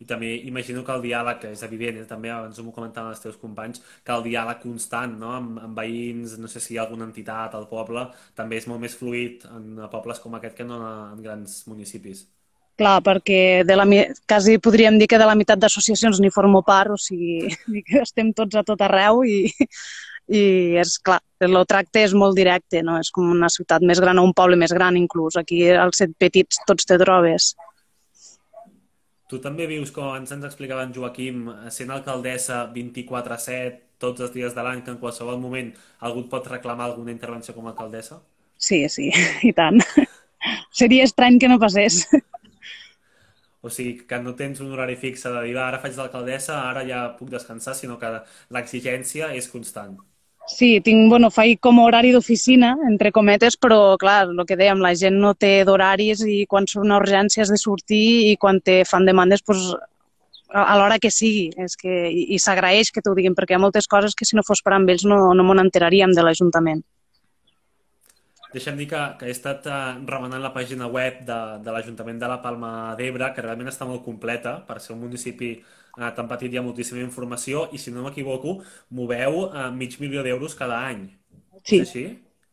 I 0.04 0.08
també 0.10 0.34
imagino 0.50 0.84
que 0.84 0.92
el 0.98 1.06
diàleg, 1.06 1.48
és 1.54 1.64
evident, 1.64 2.02
eh, 2.02 2.08
també 2.10 2.32
abans 2.34 2.60
m'ho 2.60 2.76
comentaven 2.76 3.16
els 3.16 3.24
teus 3.24 3.40
companys, 3.40 3.82
que 4.04 4.16
el 4.16 4.28
diàleg 4.28 4.62
constant 4.66 5.16
no? 5.20 5.32
amb, 5.38 5.64
amb 5.64 5.80
veïns, 5.80 6.38
no 6.44 6.52
sé 6.52 6.60
si 6.64 6.76
hi 6.76 6.80
ha 6.80 6.84
alguna 6.86 7.08
entitat 7.08 7.56
al 7.56 7.70
poble, 7.72 8.10
també 8.36 8.60
és 8.60 8.68
molt 8.68 8.84
més 8.84 8.98
fluid 9.00 9.48
en 9.56 9.86
pobles 9.92 10.20
com 10.24 10.36
aquest 10.36 10.60
que 10.60 10.68
no 10.68 10.80
en 10.84 11.22
grans 11.24 11.62
municipis. 11.72 12.26
Clar, 12.82 13.04
perquè 13.06 13.62
de 13.70 13.76
la, 13.78 13.86
quasi 14.28 14.58
podríem 14.58 14.98
dir 14.98 15.08
que 15.08 15.20
de 15.22 15.28
la 15.30 15.36
meitat 15.38 15.60
d'associacions 15.62 16.20
n'hi 16.20 16.32
formo 16.34 16.64
part, 16.66 16.96
o 16.96 16.98
sigui, 16.98 17.54
que 17.88 18.02
estem 18.02 18.34
tots 18.34 18.58
a 18.58 18.64
tot 18.66 18.82
arreu 18.82 19.22
i, 19.30 19.44
i 20.34 20.42
és 20.82 20.96
clar, 21.06 21.20
el 21.44 21.60
tracte 21.70 22.02
és 22.02 22.16
molt 22.18 22.36
directe, 22.40 22.82
no? 22.82 22.98
És 22.98 23.12
com 23.14 23.30
una 23.30 23.52
ciutat 23.54 23.86
més 23.86 24.02
gran 24.02 24.18
o 24.18 24.26
un 24.26 24.34
poble 24.34 24.58
més 24.58 24.74
gran 24.74 24.98
inclús. 24.98 25.38
Aquí 25.38 25.68
als 25.70 26.02
set 26.02 26.18
petits 26.18 26.64
tots 26.68 26.90
te 26.90 26.98
trobes. 26.98 27.54
Tu 29.32 29.40
també 29.44 29.66
vius, 29.70 29.92
com 29.96 30.10
abans 30.10 30.32
ens 30.36 30.46
explicava 30.46 30.84
en 30.86 30.94
Joaquim, 30.96 31.48
sent 31.72 31.92
alcaldessa 31.96 32.64
24-7 32.76 33.80
tots 34.04 34.22
els 34.26 34.34
dies 34.36 34.56
de 34.56 34.66
l'any, 34.66 34.84
que 34.84 34.92
en 34.92 35.00
qualsevol 35.00 35.40
moment 35.40 35.72
algú 36.04 36.26
et 36.26 36.30
pot 36.34 36.48
reclamar 36.52 36.90
alguna 36.90 37.14
intervenció 37.16 37.56
com 37.56 37.68
a 37.68 37.72
alcaldessa? 37.72 38.20
Sí, 38.58 38.84
sí, 38.90 39.10
i 39.50 39.54
tant. 39.56 39.80
Seria 40.76 41.08
estrany 41.08 41.40
que 41.40 41.50
no 41.52 41.60
passés. 41.62 42.04
O 43.64 43.70
sigui, 43.72 43.94
que 44.08 44.18
no 44.20 44.34
tens 44.40 44.60
un 44.64 44.74
horari 44.76 44.98
fixe 45.00 45.32
de 45.32 45.42
dir, 45.46 45.54
"Va, 45.56 45.70
ara 45.70 45.80
faig 45.80 45.96
d'alcaldessa, 45.96 46.58
ara 46.70 46.84
ja 46.90 47.04
puc 47.20 47.30
descansar, 47.32 47.76
sinó 47.80 47.96
que 48.02 48.10
l'exigència 48.52 49.32
és 49.40 49.48
constant. 49.48 49.96
Sí, 50.46 50.82
tinc, 50.84 51.08
bueno, 51.10 51.30
faig 51.32 51.60
com 51.64 51.78
a 51.80 51.86
horari 51.88 52.12
d'oficina, 52.12 52.74
entre 52.90 53.14
cometes, 53.16 53.56
però 53.56 53.96
clar, 54.00 54.28
el 54.28 54.44
que 54.48 54.58
dèiem, 54.60 54.82
la 54.84 54.92
gent 55.00 55.16
no 55.24 55.32
té 55.40 55.54
d'horaris 55.64 56.26
i 56.28 56.44
quan 56.52 56.68
urgència 56.98 57.46
has 57.46 57.52
de 57.54 57.60
sortir 57.62 58.04
i 58.32 58.36
quan 58.38 58.60
te 58.60 58.82
fan 58.84 59.08
demandes, 59.08 59.44
doncs, 59.48 59.72
a 60.54 60.76
l'hora 60.78 61.00
que 61.00 61.10
sigui. 61.10 61.48
És 61.58 61.78
que, 61.80 61.94
I 62.12 62.26
i 62.36 62.40
s'agraeix 62.40 62.92
que 62.92 63.02
t'ho 63.02 63.16
diguin, 63.16 63.36
perquè 63.38 63.56
hi 63.56 63.60
ha 63.60 63.64
moltes 63.64 63.88
coses 63.88 64.16
que 64.16 64.28
si 64.28 64.36
no 64.36 64.44
fos 64.44 64.62
per 64.62 64.76
amb 64.76 64.90
ells 64.90 65.06
no, 65.08 65.20
no 65.34 65.48
m'ho 65.48 65.56
enteraríem 65.64 66.12
de 66.14 66.28
l'Ajuntament. 66.28 66.84
Deixa'm 68.54 68.78
dir 68.78 68.86
que, 68.92 69.00
que 69.20 69.28
he 69.30 69.34
estat 69.34 69.66
eh, 69.68 69.78
remenant 70.10 70.44
la 70.44 70.52
pàgina 70.56 70.88
web 70.96 71.24
de, 71.30 71.38
de 71.66 71.74
l'Ajuntament 71.74 72.20
de 72.22 72.28
la 72.30 72.40
Palma 72.44 72.72
d'Ebre, 73.00 73.32
que 73.34 73.46
realment 73.46 73.72
està 73.72 73.88
molt 73.90 74.04
completa, 74.06 74.60
per 74.68 74.78
ser 74.84 74.94
un 74.96 75.02
municipi 75.06 75.50
eh, 75.58 76.12
tan 76.20 76.30
petit 76.30 76.54
hi 76.54 76.60
ha 76.62 76.66
moltíssima 76.66 77.02
informació, 77.02 77.68
i 77.74 77.82
si 77.82 77.94
no 77.96 78.06
m'equivoco, 78.06 78.60
moveu 79.00 79.40
eh, 79.48 79.70
mig 79.80 79.98
milió 80.04 80.24
d'euros 80.28 80.56
cada 80.60 80.84
any. 80.92 81.08
Sí, 81.64 81.80
És 81.80 81.82
així? 81.88 82.06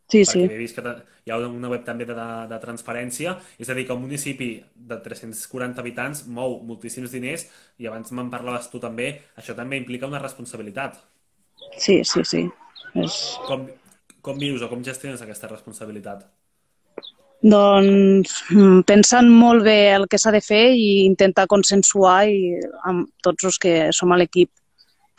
sí, 0.08 0.24
Perquè 0.30 0.48
sí. 0.48 0.50
he 0.54 0.58
vist 0.60 0.76
que 0.78 0.92
hi 1.26 1.32
ha 1.32 1.38
una 1.48 1.70
web 1.72 1.84
també 1.86 2.06
de, 2.08 2.14
de 2.52 2.58
transparència, 2.64 3.34
és 3.62 3.70
a 3.72 3.76
dir, 3.78 3.86
que 3.88 3.96
un 3.96 4.02
municipi 4.04 4.50
de 4.92 4.98
340 5.06 5.80
habitants 5.84 6.24
mou 6.40 6.58
moltíssims 6.70 7.12
diners 7.16 7.46
i 7.80 7.88
abans 7.90 8.12
me'n 8.16 8.32
parlaves 8.32 8.68
tu 8.72 8.80
també, 8.86 9.10
això 9.42 9.56
també 9.58 9.80
implica 9.80 10.08
una 10.10 10.22
responsabilitat. 10.24 11.00
Sí, 11.78 12.04
sí, 12.04 12.24
sí. 12.24 12.42
És... 12.94 13.16
Com, 13.48 13.66
com 14.22 14.38
vius 14.38 14.62
o 14.62 14.68
com 14.68 14.84
gestiones 14.84 15.22
aquesta 15.22 15.48
responsabilitat? 15.50 16.24
Doncs 17.40 18.34
mm, 18.52 18.82
pensant 18.88 19.28
molt 19.32 19.64
bé 19.64 19.94
el 19.94 20.06
que 20.12 20.18
s'ha 20.20 20.32
de 20.34 20.42
fer 20.44 20.74
i 20.76 21.06
intentar 21.06 21.48
consensuar 21.48 22.26
i, 22.28 22.58
amb 22.84 23.08
tots 23.24 23.48
els 23.48 23.60
que 23.60 23.74
som 23.96 24.12
a 24.12 24.18
l'equip 24.20 24.50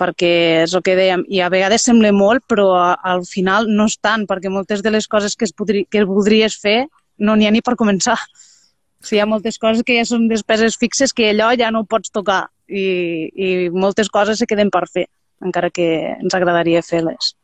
perquè 0.01 0.31
és 0.63 0.73
el 0.73 0.81
que 0.85 0.95
dèiem, 0.97 1.23
i 1.29 1.41
a 1.41 1.49
vegades 1.53 1.83
sembla 1.85 2.09
molt, 2.15 2.43
però 2.49 2.71
al 2.97 3.21
final 3.29 3.67
no 3.69 3.85
és 3.89 3.99
tant, 4.01 4.25
perquè 4.29 4.49
moltes 4.49 4.81
de 4.81 4.93
les 4.93 5.07
coses 5.07 5.35
que, 5.37 5.45
es 5.45 5.53
podri, 5.53 5.83
que 5.85 6.05
voldries 6.09 6.57
fer 6.57 6.87
no 7.21 7.35
n'hi 7.37 7.45
ha 7.45 7.53
ni 7.53 7.61
per 7.61 7.77
començar. 7.77 8.17
O 8.17 9.05
sigui, 9.05 9.19
hi 9.19 9.21
ha 9.21 9.29
moltes 9.29 9.59
coses 9.61 9.85
que 9.85 9.97
ja 9.97 10.05
són 10.09 10.27
despeses 10.29 10.77
fixes 10.81 11.13
que 11.13 11.29
allò 11.29 11.51
ja 11.57 11.69
no 11.73 11.83
pots 11.89 12.13
tocar 12.13 12.47
i, 12.67 12.85
i 13.33 13.49
moltes 13.73 14.09
coses 14.09 14.41
se 14.41 14.49
queden 14.49 14.73
per 14.73 14.87
fer, 14.89 15.07
encara 15.45 15.69
que 15.73 15.87
ens 16.15 16.37
agradaria 16.37 16.81
fer-les. 16.85 17.35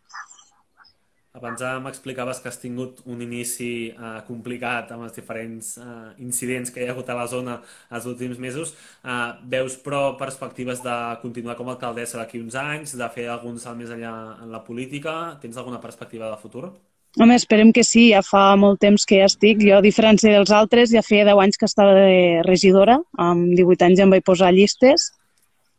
Abans 1.38 1.62
eh, 1.62 1.71
m'explicaves 1.84 2.39
que 2.41 2.50
has 2.50 2.58
tingut 2.58 3.04
un 3.06 3.21
inici 3.21 3.69
eh, 3.91 4.13
complicat 4.26 4.89
amb 4.95 5.06
els 5.06 5.13
diferents 5.13 5.76
eh, 5.78 5.86
incidents 6.26 6.73
que 6.73 6.82
hi 6.82 6.88
ha 6.88 6.95
hagut 6.95 7.10
a 7.13 7.17
la 7.19 7.28
zona 7.30 7.60
els 7.93 8.08
últims 8.10 8.41
mesos. 8.41 8.73
Eh, 9.06 9.19
veus, 9.54 9.78
però, 9.86 10.02
perspectives 10.17 10.82
de 10.86 10.97
continuar 11.21 11.58
com 11.60 11.69
a 11.69 11.76
alcaldessa 11.76 12.17
d'aquí 12.17 12.41
uns 12.41 12.58
anys, 12.58 12.95
de 12.97 13.10
fer 13.13 13.28
algun 13.30 13.62
salt 13.62 13.78
més 13.78 13.93
enllà 13.93 14.13
en 14.43 14.54
la 14.54 14.63
política? 14.65 15.38
Tens 15.41 15.62
alguna 15.62 15.82
perspectiva 15.84 16.32
de 16.32 16.41
futur? 16.41 16.71
Home, 17.17 17.38
esperem 17.38 17.69
que 17.73 17.86
sí, 17.86 18.10
ja 18.12 18.23
fa 18.26 18.56
molt 18.60 18.82
temps 18.82 19.06
que 19.06 19.21
ja 19.21 19.30
estic. 19.30 19.62
Jo, 19.62 19.78
a 19.78 19.86
diferència 19.86 20.34
dels 20.34 20.52
altres, 20.54 20.91
ja 20.93 21.06
feia 21.06 21.26
10 21.30 21.45
anys 21.45 21.62
que 21.62 21.69
estava 21.69 21.93
de 21.97 22.41
regidora, 22.45 22.97
amb 23.17 23.54
18 23.58 23.88
anys 23.88 24.02
ja 24.02 24.06
em 24.10 24.13
vaig 24.13 24.26
posar 24.26 24.52
llistes 24.54 25.12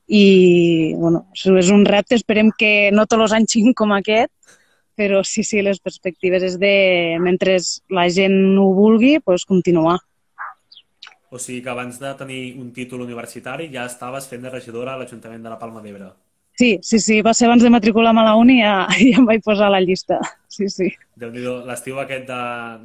i, 0.09 0.95
bueno, 0.97 1.27
és 1.37 1.71
un 1.71 1.85
repte, 1.87 2.17
esperem 2.17 2.51
que 2.59 2.91
no 2.97 3.05
tots 3.07 3.27
els 3.27 3.37
anys 3.37 3.55
siguin 3.55 3.77
com 3.77 3.93
aquest, 3.93 4.33
però 4.99 5.23
sí, 5.23 5.45
sí, 5.47 5.63
les 5.63 5.79
perspectives 5.79 6.43
és 6.43 6.59
de, 6.59 6.75
mentre 7.23 7.57
la 7.95 8.09
gent 8.11 8.39
ho 8.59 8.69
vulgui, 8.75 9.17
doncs 9.23 9.47
continuar. 9.47 9.99
O 11.31 11.39
sigui 11.39 11.61
que 11.63 11.71
abans 11.71 12.01
de 12.01 12.15
tenir 12.19 12.41
un 12.59 12.73
títol 12.73 13.05
universitari 13.05 13.69
ja 13.71 13.85
estaves 13.87 14.27
fent 14.31 14.43
de 14.43 14.51
regidora 14.51 14.95
a 14.95 15.01
l'Ajuntament 15.01 15.45
de 15.45 15.53
la 15.53 15.59
Palma 15.61 15.85
d'Ebre. 15.85 16.09
Sí, 16.59 16.81
sí, 16.83 16.99
sí, 16.99 17.21
va 17.23 17.35
ser 17.39 17.47
abans 17.47 17.63
de 17.63 17.71
matricular-me 17.71 18.25
a 18.25 18.25
la 18.27 18.35
uni 18.35 18.57
i 18.59 18.63
ja, 18.65 18.79
ja 19.13 19.21
em 19.21 19.29
vaig 19.29 19.45
posar 19.45 19.69
a 19.69 19.75
la 19.77 19.81
llista. 19.85 20.19
Sí, 20.51 20.67
sí. 20.73 20.89
déu 21.15 21.31
nhi 21.31 21.45
l'estiu 21.69 22.01
aquest 22.03 22.27
de, 22.27 22.39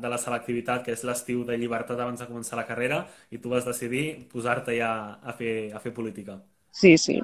de 0.04 0.12
la 0.12 0.20
selectivitat, 0.22 0.84
que 0.86 0.94
és 0.94 1.02
l'estiu 1.08 1.42
de 1.48 1.58
llibertat 1.58 1.98
abans 1.98 2.22
de 2.22 2.28
començar 2.30 2.60
la 2.60 2.68
carrera, 2.68 3.08
i 3.34 3.42
tu 3.42 3.50
vas 3.50 3.66
decidir 3.66 4.28
posar-te 4.30 4.78
ja 4.78 4.92
a 5.18 5.34
fer, 5.40 5.72
a 5.74 5.82
fer 5.82 5.94
política. 5.98 6.38
Sí, 6.70 6.94
sí. 6.98 7.18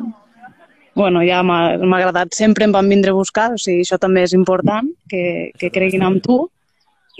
Bueno, 0.96 1.22
ja 1.24 1.42
m'ha 1.44 1.76
agradat. 1.98 2.34
Sempre 2.36 2.66
em 2.66 2.74
van 2.76 2.90
vindre 2.90 3.14
a 3.14 3.18
buscar, 3.18 3.52
o 3.56 3.60
sigui, 3.62 3.86
això 3.86 4.00
també 4.02 4.24
és 4.28 4.34
important, 4.38 4.90
que, 5.10 5.52
que 5.60 5.72
creguin 5.74 6.06
en 6.08 6.20
tu. 6.24 6.42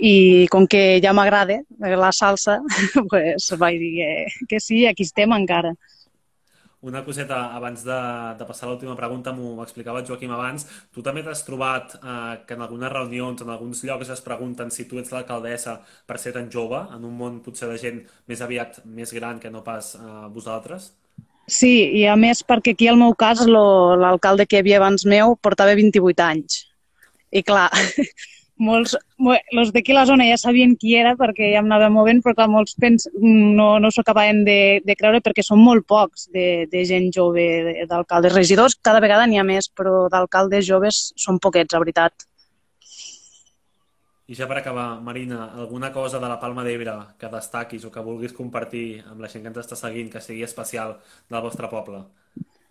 I 0.00 0.48
com 0.48 0.64
que 0.64 0.98
ja 1.04 1.12
m'agrada 1.12 1.58
la 1.78 2.12
salsa, 2.16 2.58
pues 3.10 3.50
vaig 3.60 3.76
dir 3.82 3.90
que, 3.98 4.46
que 4.48 4.60
sí, 4.60 4.86
aquí 4.88 5.04
estem 5.04 5.32
encara. 5.36 5.74
Una 6.80 7.02
coseta 7.04 7.52
abans 7.52 7.82
de, 7.84 7.96
de 8.40 8.44
passar 8.48 8.64
a 8.64 8.70
l'última 8.70 8.94
pregunta, 8.96 9.34
m'ho 9.36 9.60
explicava 9.60 10.00
Joaquim 10.00 10.30
abans. 10.32 10.64
Tu 10.88 11.04
també 11.04 11.20
t'has 11.26 11.42
trobat 11.44 11.98
eh, 11.98 12.38
que 12.48 12.56
en 12.56 12.64
algunes 12.64 12.92
reunions, 12.92 13.42
en 13.44 13.52
alguns 13.52 13.84
llocs 13.84 14.08
es 14.14 14.24
pregunten 14.24 14.72
si 14.72 14.86
tu 14.88 14.96
ets 14.96 15.12
l'alcaldessa 15.12 15.76
per 16.08 16.16
ser 16.22 16.32
tan 16.38 16.48
jove, 16.48 16.80
en 16.96 17.04
un 17.04 17.12
món 17.18 17.42
potser 17.44 17.68
de 17.68 17.76
gent 17.82 18.00
més 18.32 18.40
aviat 18.40 18.80
més 18.86 19.12
gran 19.12 19.42
que 19.42 19.52
no 19.52 19.60
pas 19.66 19.92
eh, 20.00 20.08
vosaltres? 20.32 20.94
Sí, 21.50 21.70
i 21.98 22.04
a 22.06 22.14
més 22.20 22.44
perquè 22.46 22.74
aquí 22.76 22.86
al 22.90 22.98
meu 23.00 23.14
cas 23.18 23.40
l'alcalde 23.50 24.46
que 24.46 24.58
hi 24.58 24.62
havia 24.62 24.78
abans 24.78 25.06
meu 25.12 25.34
portava 25.42 25.74
28 25.78 26.22
anys. 26.26 26.60
I 27.34 27.42
clar, 27.46 27.66
molts, 28.68 28.94
mo- 29.18 29.38
los 29.56 29.72
d'aquí 29.74 29.94
la 29.96 30.04
zona 30.06 30.28
ja 30.28 30.36
sabien 30.38 30.76
qui 30.78 30.94
era 31.00 31.16
perquè 31.18 31.50
ja 31.54 31.62
em 31.62 31.66
anava 31.70 31.88
movent, 31.90 32.22
però 32.22 32.36
clar, 32.38 32.48
molts 32.52 32.76
pens, 32.78 33.08
no, 33.18 33.72
no 33.82 33.90
s'ho 33.90 34.04
acabaven 34.04 34.44
de, 34.46 34.58
de 34.86 34.96
creure 35.00 35.22
perquè 35.26 35.42
són 35.46 35.62
molt 35.64 35.86
pocs 35.90 36.28
de, 36.34 36.66
de 36.70 36.84
gent 36.86 37.10
jove, 37.16 37.46
de- 37.66 37.86
d'alcaldes. 37.90 38.36
Regidors 38.36 38.78
cada 38.78 39.02
vegada 39.02 39.26
n'hi 39.26 39.42
ha 39.42 39.46
més, 39.46 39.70
però 39.74 40.06
d'alcaldes 40.12 40.66
joves 40.70 41.08
són 41.18 41.42
poquets, 41.42 41.74
la 41.74 41.82
veritat. 41.82 42.29
I 44.30 44.36
ja 44.38 44.46
per 44.46 44.60
acabar, 44.60 45.00
Marina, 45.02 45.48
alguna 45.58 45.90
cosa 45.90 46.20
de 46.22 46.28
la 46.30 46.36
Palma 46.38 46.62
d'Ebre 46.62 46.92
que 47.18 47.28
destaquis 47.32 47.84
o 47.84 47.90
que 47.90 48.02
vulguis 48.04 48.32
compartir 48.36 49.00
amb 49.10 49.20
la 49.24 49.28
gent 49.32 49.42
que 49.42 49.50
ens 49.50 49.58
està 49.64 49.74
seguint, 49.78 50.10
que 50.12 50.20
sigui 50.22 50.44
especial 50.46 50.94
del 51.28 51.42
vostre 51.42 51.66
poble? 51.72 52.04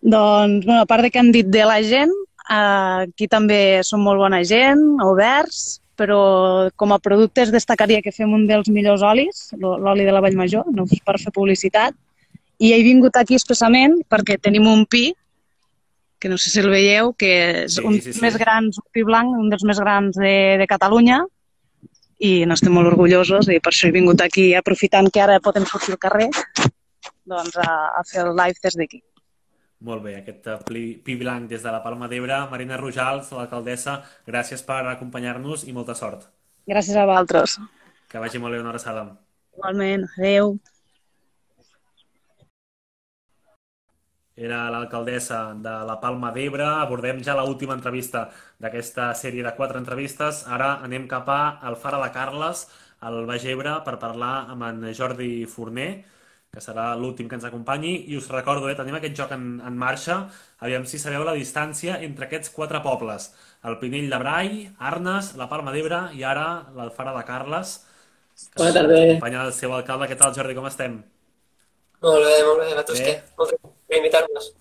Doncs, 0.00 0.64
bueno, 0.64 0.80
a 0.80 0.86
part 0.88 1.04
de 1.04 1.10
que 1.12 1.20
han 1.20 1.28
dit 1.34 1.46
de 1.52 1.66
la 1.68 1.82
gent, 1.84 2.12
eh, 2.48 3.04
aquí 3.04 3.28
també 3.28 3.82
són 3.84 4.00
molt 4.00 4.22
bona 4.22 4.40
gent, 4.48 4.80
oberts, 5.04 5.82
però 6.00 6.70
com 6.80 6.94
a 6.94 6.98
productes 6.98 7.52
destacaria 7.52 8.00
que 8.00 8.12
fem 8.16 8.32
un 8.32 8.46
dels 8.48 8.70
millors 8.72 9.02
olis, 9.04 9.50
l'o- 9.60 9.76
l'oli 9.76 10.06
de 10.08 10.14
la 10.16 10.22
Vallmajor, 10.24 10.64
no 10.72 10.86
per 11.04 11.18
fer 11.20 11.28
publicitat, 11.36 11.92
i 12.58 12.72
he 12.72 12.78
vingut 12.82 13.16
aquí 13.20 13.36
expressament 13.36 13.98
perquè 14.08 14.38
tenim 14.40 14.64
un 14.66 14.86
pi, 14.86 15.10
que 16.20 16.28
no 16.32 16.38
sé 16.40 16.48
si 16.52 16.60
el 16.60 16.70
veieu, 16.72 17.12
que 17.12 17.64
és 17.66 17.74
Sí, 17.76 17.84
un 17.84 17.94
sí, 18.00 18.00
dels 18.08 18.16
sí. 18.16 18.22
més 18.24 18.38
grans, 18.40 18.78
un 18.80 18.88
pi 18.92 19.04
blanc, 19.04 19.36
un 19.36 19.48
dels 19.52 19.64
més 19.64 19.78
grans 19.80 20.16
de, 20.16 20.56
de 20.60 20.66
Catalunya, 20.68 21.20
i 22.20 22.32
n'estem 22.46 22.74
molt 22.76 22.90
orgullosos 22.90 23.48
i 23.48 23.60
per 23.64 23.72
això 23.72 23.88
he 23.88 23.96
vingut 23.96 24.20
aquí 24.20 24.50
aprofitant 24.58 25.08
que 25.12 25.22
ara 25.24 25.40
podem 25.40 25.64
sortir 25.68 25.94
al 25.96 26.02
carrer 26.02 26.28
doncs 27.30 27.56
a, 27.56 27.70
a 27.96 28.02
fer 28.04 28.24
el 28.26 28.34
live 28.36 28.60
des 28.62 28.76
d'aquí. 28.76 29.00
Molt 29.88 30.04
bé, 30.04 30.18
aquest 30.18 30.48
eh, 30.52 30.58
pi, 30.68 30.82
pi 31.04 31.16
blanc 31.16 31.48
des 31.48 31.62
de 31.64 31.72
la 31.72 31.80
Palma 31.80 32.08
d'Ebre. 32.10 32.42
Marina 32.50 32.76
Rojals, 32.76 33.30
l'alcaldessa, 33.32 34.00
gràcies 34.28 34.60
per 34.66 34.82
acompanyar-nos 34.90 35.64
i 35.64 35.72
molta 35.72 35.96
sort. 35.96 36.26
Gràcies 36.68 36.98
a 37.00 37.06
vosaltres. 37.08 37.56
Que 38.10 38.20
vagi 38.20 38.42
molt 38.42 38.52
bé, 38.52 38.60
una 38.60 38.74
abraçada. 38.74 39.06
Igualment. 39.56 40.04
Adéu. 40.18 40.58
Era 44.40 44.60
l'alcaldessa 44.72 45.38
de 45.60 45.72
la 45.84 45.98
Palma 46.00 46.30
d'Ebre. 46.32 46.64
Abordem 46.80 47.18
ja 47.24 47.34
l'última 47.36 47.74
entrevista 47.76 48.22
d'aquesta 48.62 49.10
sèrie 49.12 49.44
de 49.44 49.52
quatre 49.58 49.76
entrevistes. 49.82 50.46
Ara 50.48 50.78
anem 50.86 51.04
cap 51.10 51.28
a 51.28 51.40
Alfara 51.68 51.98
de 52.00 52.08
Carles, 52.14 52.62
al 53.04 53.26
Baix 53.28 53.44
Ebre, 53.44 53.74
per 53.84 53.98
parlar 54.00 54.46
amb 54.54 54.64
en 54.64 54.86
Jordi 54.96 55.44
Forner, 55.44 55.90
que 56.50 56.62
serà 56.64 56.86
l'últim 56.96 57.28
que 57.28 57.36
ens 57.36 57.44
acompanyi. 57.44 57.92
I 58.08 58.16
us 58.16 58.30
recordo, 58.32 58.70
eh, 58.70 58.76
tenim 58.78 58.96
aquest 58.96 59.18
joc 59.18 59.34
en, 59.36 59.44
en 59.60 59.76
marxa. 59.76 60.16
Aviam 60.64 60.86
si 60.88 60.98
sabeu 60.98 61.24
la 61.28 61.36
distància 61.36 61.98
entre 62.06 62.24
aquests 62.24 62.54
quatre 62.56 62.80
pobles. 62.86 63.28
El 63.68 63.76
Pinell 63.82 64.08
de 64.08 64.20
Brai, 64.22 64.54
Arnes, 64.78 65.34
la 65.36 65.50
Palma 65.52 65.74
d'Ebre 65.76 66.06
i 66.16 66.24
ara 66.24 66.46
l'Alfara 66.78 67.12
de 67.18 67.26
Carles. 67.28 67.74
Bona 68.56 68.72
tarda. 68.72 69.02
Acompanya 69.04 69.44
el 69.50 69.52
seu 69.52 69.76
alcalde. 69.76 70.08
Què 70.08 70.16
tal, 70.16 70.32
Jordi? 70.32 70.56
Com 70.56 70.70
estem? 70.70 70.96
Molt 72.00 72.24
bé, 72.24 72.40
molt 72.48 72.64
bé. 72.64 72.70
Vosaltres 72.72 73.04
Bé. 73.04 73.10
què? 73.10 73.36
Molt 73.36 73.52
bé 73.52 73.69
per 73.90 73.98
invitar-nos. 74.00 74.52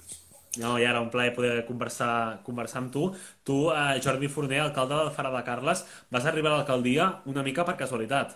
No, 0.59 0.73
i 0.81 0.85
ara 0.89 0.99
un 0.99 1.11
plaer 1.13 1.31
poder 1.35 1.61
conversar, 1.67 2.41
conversar 2.43 2.81
amb 2.81 2.91
tu. 2.91 3.03
Tu, 3.45 3.57
eh, 3.71 3.99
Jordi 4.03 4.27
Forner, 4.33 4.63
alcalde 4.65 4.97
de 5.05 5.11
Fara 5.15 5.29
de 5.35 5.43
Carles, 5.45 5.85
vas 6.09 6.25
arribar 6.25 6.51
a 6.51 6.57
l'alcaldia 6.57 7.09
una 7.29 7.43
mica 7.45 7.63
per 7.65 7.77
casualitat. 7.77 8.33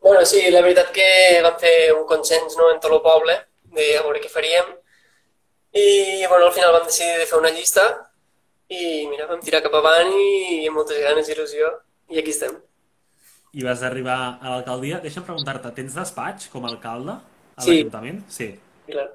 Bueno, 0.00 0.22
sí, 0.24 0.44
la 0.54 0.62
veritat 0.62 0.92
que 0.94 1.06
vam 1.42 1.56
fer 1.58 1.92
un 1.96 2.04
consens 2.06 2.54
no, 2.56 2.70
en 2.70 2.78
tot 2.80 2.92
el 2.94 3.02
poble 3.02 3.34
de 3.76 3.86
a 3.98 4.02
veure 4.06 4.20
què 4.22 4.30
faríem 4.30 4.68
i 5.76 6.24
bueno, 6.30 6.46
al 6.46 6.52
final 6.54 6.72
vam 6.76 6.86
decidir 6.86 7.18
de 7.18 7.26
fer 7.26 7.40
una 7.40 7.50
llista 7.50 7.82
i 8.70 9.06
mira, 9.10 9.26
vam 9.26 9.42
tirar 9.42 9.60
cap 9.64 9.74
avant 9.80 10.12
i 10.14 10.62
amb 10.68 10.78
moltes 10.78 11.02
ganes 11.02 11.28
i 11.28 11.34
il·lusió 11.34 11.72
i 12.14 12.20
aquí 12.22 12.30
estem. 12.30 12.54
I 13.56 13.64
vas 13.64 13.82
arribar 13.82 14.38
a 14.40 14.50
l'alcaldia. 14.52 15.00
Deixa'm 15.02 15.24
preguntar-te, 15.26 15.70
tens 15.74 15.94
despatx 15.96 16.48
com 16.52 16.64
a 16.66 16.70
alcalde 16.70 17.16
a 17.56 17.62
Sí. 17.62 17.78
l'Ajuntament? 17.82 18.22
Sí. 18.30 18.52
Clar. 18.86 19.08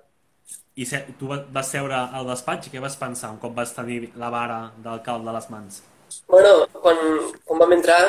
I 0.75 0.85
se, 0.85 0.99
tu 1.19 1.27
va- 1.31 1.43
vas 1.57 1.71
seure 1.75 1.95
al 2.19 2.27
despatx 2.31 2.67
i 2.67 2.73
què 2.75 2.83
vas 2.87 2.97
pensar 3.05 3.31
un 3.35 3.39
cop 3.45 3.55
vas 3.61 3.73
tenir 3.79 4.01
la 4.23 4.29
vara 4.37 4.59
d'alcalde 4.87 5.29
a 5.33 5.37
les 5.39 5.49
mans? 5.55 5.81
Bueno, 6.27 6.67
quan, 6.83 6.97
quan 7.45 7.59
vam 7.59 7.73
entrar, 7.75 8.01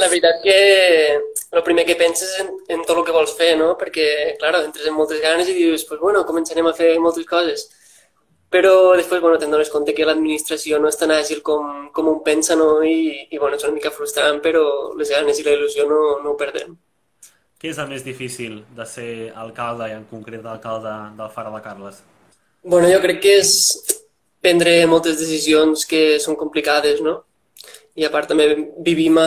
la 0.00 0.08
veritat 0.08 0.40
que 0.44 0.56
el 1.58 1.62
primer 1.66 1.84
que 1.86 1.96
penses 1.96 2.32
en, 2.40 2.48
en 2.68 2.82
tot 2.88 2.98
el 2.98 3.04
que 3.06 3.14
vols 3.16 3.34
fer, 3.38 3.52
no? 3.60 3.72
Perquè, 3.80 4.06
clar, 4.40 4.54
entres 4.64 4.88
en 4.90 4.96
moltes 4.96 5.20
ganes 5.24 5.48
i 5.50 5.56
dius, 5.58 5.84
pues, 5.88 6.00
bueno, 6.00 6.24
començarem 6.28 6.66
a 6.70 6.74
fer 6.80 6.92
moltes 7.06 7.26
coses. 7.28 7.66
Però 8.54 8.72
després, 8.98 9.22
bueno, 9.22 9.38
te'n 9.38 9.52
dones 9.54 9.70
compte 9.72 9.94
que 9.94 10.06
l'administració 10.08 10.80
no 10.82 10.90
és 10.90 10.98
tan 11.00 11.12
àgil 11.14 11.42
com, 11.46 11.88
com 11.96 12.08
un 12.14 12.22
pensa, 12.26 12.56
no? 12.58 12.70
I, 12.82 13.28
i 13.30 13.38
bueno, 13.42 13.56
és 13.58 13.66
una 13.68 13.76
mica 13.76 13.94
frustrant, 13.94 14.40
però 14.46 14.64
les 14.98 15.12
ganes 15.16 15.38
i 15.40 15.46
la 15.46 15.56
il·lusió 15.58 15.86
no, 15.90 16.00
no 16.24 16.34
ho 16.34 16.38
perdem. 16.40 16.74
Què 17.60 17.68
és 17.68 17.78
el 17.82 17.90
més 17.90 18.00
difícil 18.00 18.62
de 18.72 18.84
ser 18.88 19.10
alcalde 19.36 19.90
i 19.90 19.92
en 19.92 20.06
concret 20.08 20.46
alcalde 20.48 20.92
del 21.18 21.32
Fara 21.34 21.50
de 21.52 21.58
Carles? 21.60 21.98
Bueno, 22.64 22.88
jo 22.88 23.00
crec 23.02 23.18
que 23.20 23.34
és 23.42 23.50
prendre 24.40 24.72
moltes 24.88 25.18
decisions 25.20 25.84
que 25.88 26.16
són 26.24 26.38
complicades, 26.40 27.02
no? 27.04 27.18
I 28.00 28.06
a 28.06 28.10
part 28.14 28.30
també 28.32 28.46
vivim 28.86 29.18
a, 29.20 29.26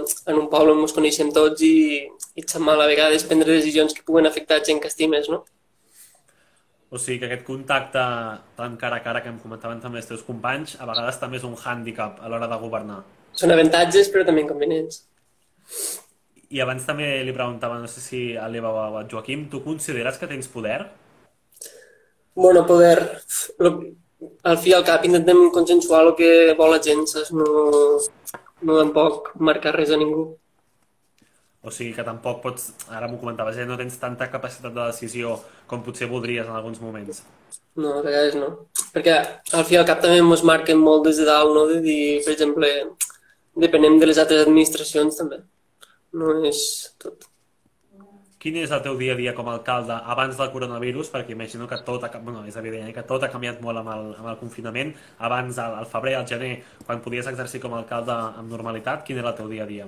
en 0.00 0.38
un 0.40 0.46
poble 0.48 0.72
on 0.72 0.80
ens 0.80 0.96
coneixem 0.96 1.28
tots 1.36 1.60
i, 1.66 1.74
i 2.08 2.44
et 2.44 2.54
sap 2.54 2.64
mal 2.64 2.80
a 2.80 2.86
vegades 2.88 3.26
prendre 3.28 3.52
decisions 3.52 3.92
que 3.92 4.06
puguen 4.06 4.30
afectar 4.30 4.62
gent 4.64 4.80
que 4.80 4.88
estimes, 4.88 5.28
no? 5.28 5.42
O 6.88 6.96
sigui 6.96 7.18
que 7.20 7.28
aquest 7.28 7.44
contacte 7.44 8.06
tan 8.56 8.78
cara 8.80 9.02
a 9.02 9.04
cara 9.04 9.20
que 9.20 9.28
em 9.28 9.36
comentaven 9.42 9.82
també 9.84 10.00
els 10.00 10.08
teus 10.08 10.24
companys, 10.24 10.78
a 10.80 10.88
vegades 10.88 11.20
també 11.20 11.36
és 11.36 11.44
un 11.44 11.58
hàndicap 11.58 12.24
a 12.24 12.32
l'hora 12.32 12.48
de 12.48 12.60
governar. 12.64 13.02
Són 13.36 13.52
avantatges 13.52 14.08
però 14.14 14.24
també 14.24 14.46
inconvenients. 14.46 15.02
I 16.54 16.60
abans 16.62 16.84
també 16.86 17.08
li 17.26 17.34
preguntava, 17.34 17.80
no 17.82 17.90
sé 17.90 18.00
si 18.02 18.22
a 18.38 18.46
l'Eva 18.46 18.70
o 18.70 18.82
al 19.00 19.08
Joaquim, 19.10 19.48
tu 19.50 19.62
consideres 19.64 20.20
que 20.20 20.28
tens 20.30 20.46
poder? 20.48 20.84
Bueno, 22.34 22.62
poder... 22.66 22.98
Lo, 23.58 23.72
al 24.50 24.58
fi 24.62 24.70
i 24.70 24.74
al 24.76 24.84
cap 24.86 25.02
intentem 25.04 25.48
consensuar 25.54 26.04
el 26.04 26.14
que 26.18 26.30
vol 26.58 26.70
la 26.74 26.80
gent, 26.82 27.02
saps? 27.10 27.32
No, 27.34 27.46
no 28.62 28.78
tampoc 28.78 29.32
marcar 29.50 29.74
res 29.74 29.90
a 29.90 29.98
ningú. 29.98 30.24
O 31.64 31.72
sigui 31.72 31.94
que 31.96 32.04
tampoc 32.06 32.42
pots, 32.44 32.68
ara 32.92 33.08
m'ho 33.08 33.18
comentaves, 33.18 33.58
eh? 33.58 33.66
no 33.66 33.78
tens 33.80 33.96
tanta 33.98 34.28
capacitat 34.30 34.74
de 34.74 34.84
decisió 34.92 35.38
com 35.66 35.82
potser 35.82 36.10
voldries 36.10 36.44
en 36.44 36.54
alguns 36.54 36.80
moments. 36.84 37.22
No, 37.80 37.96
a 37.98 38.04
vegades 38.04 38.36
no. 38.38 38.50
Perquè 38.94 39.16
al 39.56 39.66
fi 39.66 39.74
i 39.74 39.80
al 39.80 39.88
cap 39.88 40.04
també 40.04 40.20
ens 40.20 40.44
marquen 40.46 40.78
molt 40.78 41.08
des 41.08 41.18
de 41.18 41.26
dalt, 41.26 41.50
no? 41.56 41.66
De 41.72 41.80
dir, 41.82 42.20
per 42.26 42.36
exemple, 42.36 42.70
depenem 43.66 43.98
de 43.98 44.12
les 44.12 44.22
altres 44.22 44.44
administracions 44.44 45.18
també. 45.18 45.40
No 46.14 46.34
és 46.46 46.60
tot. 47.02 47.28
Quin 48.44 48.58
és 48.60 48.72
el 48.76 48.82
teu 48.84 48.98
dia 49.00 49.14
a 49.14 49.16
dia 49.16 49.32
com 49.32 49.46
a 49.48 49.54
alcalde 49.56 49.94
abans 50.12 50.36
del 50.36 50.50
coronavirus? 50.52 51.08
Perquè 51.14 51.32
imagino 51.32 51.64
que 51.66 51.78
tot 51.86 52.02
ha, 52.04 52.10
bueno, 52.18 52.42
és 52.44 52.56
evident 52.60 52.90
eh, 52.90 52.92
que 52.92 53.04
tot 53.08 53.22
ha 53.24 53.30
canviat 53.32 53.62
molt 53.64 53.80
amb 53.80 53.92
el, 53.94 54.10
amb 54.18 54.28
el 54.34 54.36
confinament. 54.36 54.90
Abans, 55.16 55.56
al, 55.62 55.78
al 55.80 55.88
febrer, 55.88 56.18
al 56.18 56.26
gener, 56.28 56.58
quan 56.84 57.00
podies 57.00 57.30
exercir 57.30 57.62
com 57.62 57.72
a 57.72 57.78
alcalde 57.80 58.12
amb 58.12 58.52
normalitat, 58.52 59.00
quin 59.06 59.22
era 59.22 59.32
el 59.32 59.38
teu 59.38 59.48
dia 59.48 59.64
a 59.64 59.70
dia? 59.70 59.86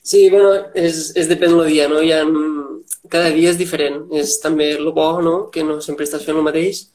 Sí, 0.00 0.22
bueno, 0.32 0.54
és, 0.72 1.10
és 1.12 1.28
depèn 1.28 1.52
del 1.52 1.68
dia, 1.74 1.90
no? 1.92 2.00
Ha, 2.00 2.22
cada 3.12 3.34
dia 3.36 3.52
és 3.52 3.60
diferent. 3.60 4.00
És 4.16 4.38
també 4.40 4.70
el 4.78 4.88
bo, 4.96 5.10
no? 5.20 5.36
Que 5.52 5.66
no 5.68 5.76
sempre 5.84 6.08
estàs 6.08 6.24
fent 6.24 6.40
el 6.40 6.48
mateix. 6.48 6.86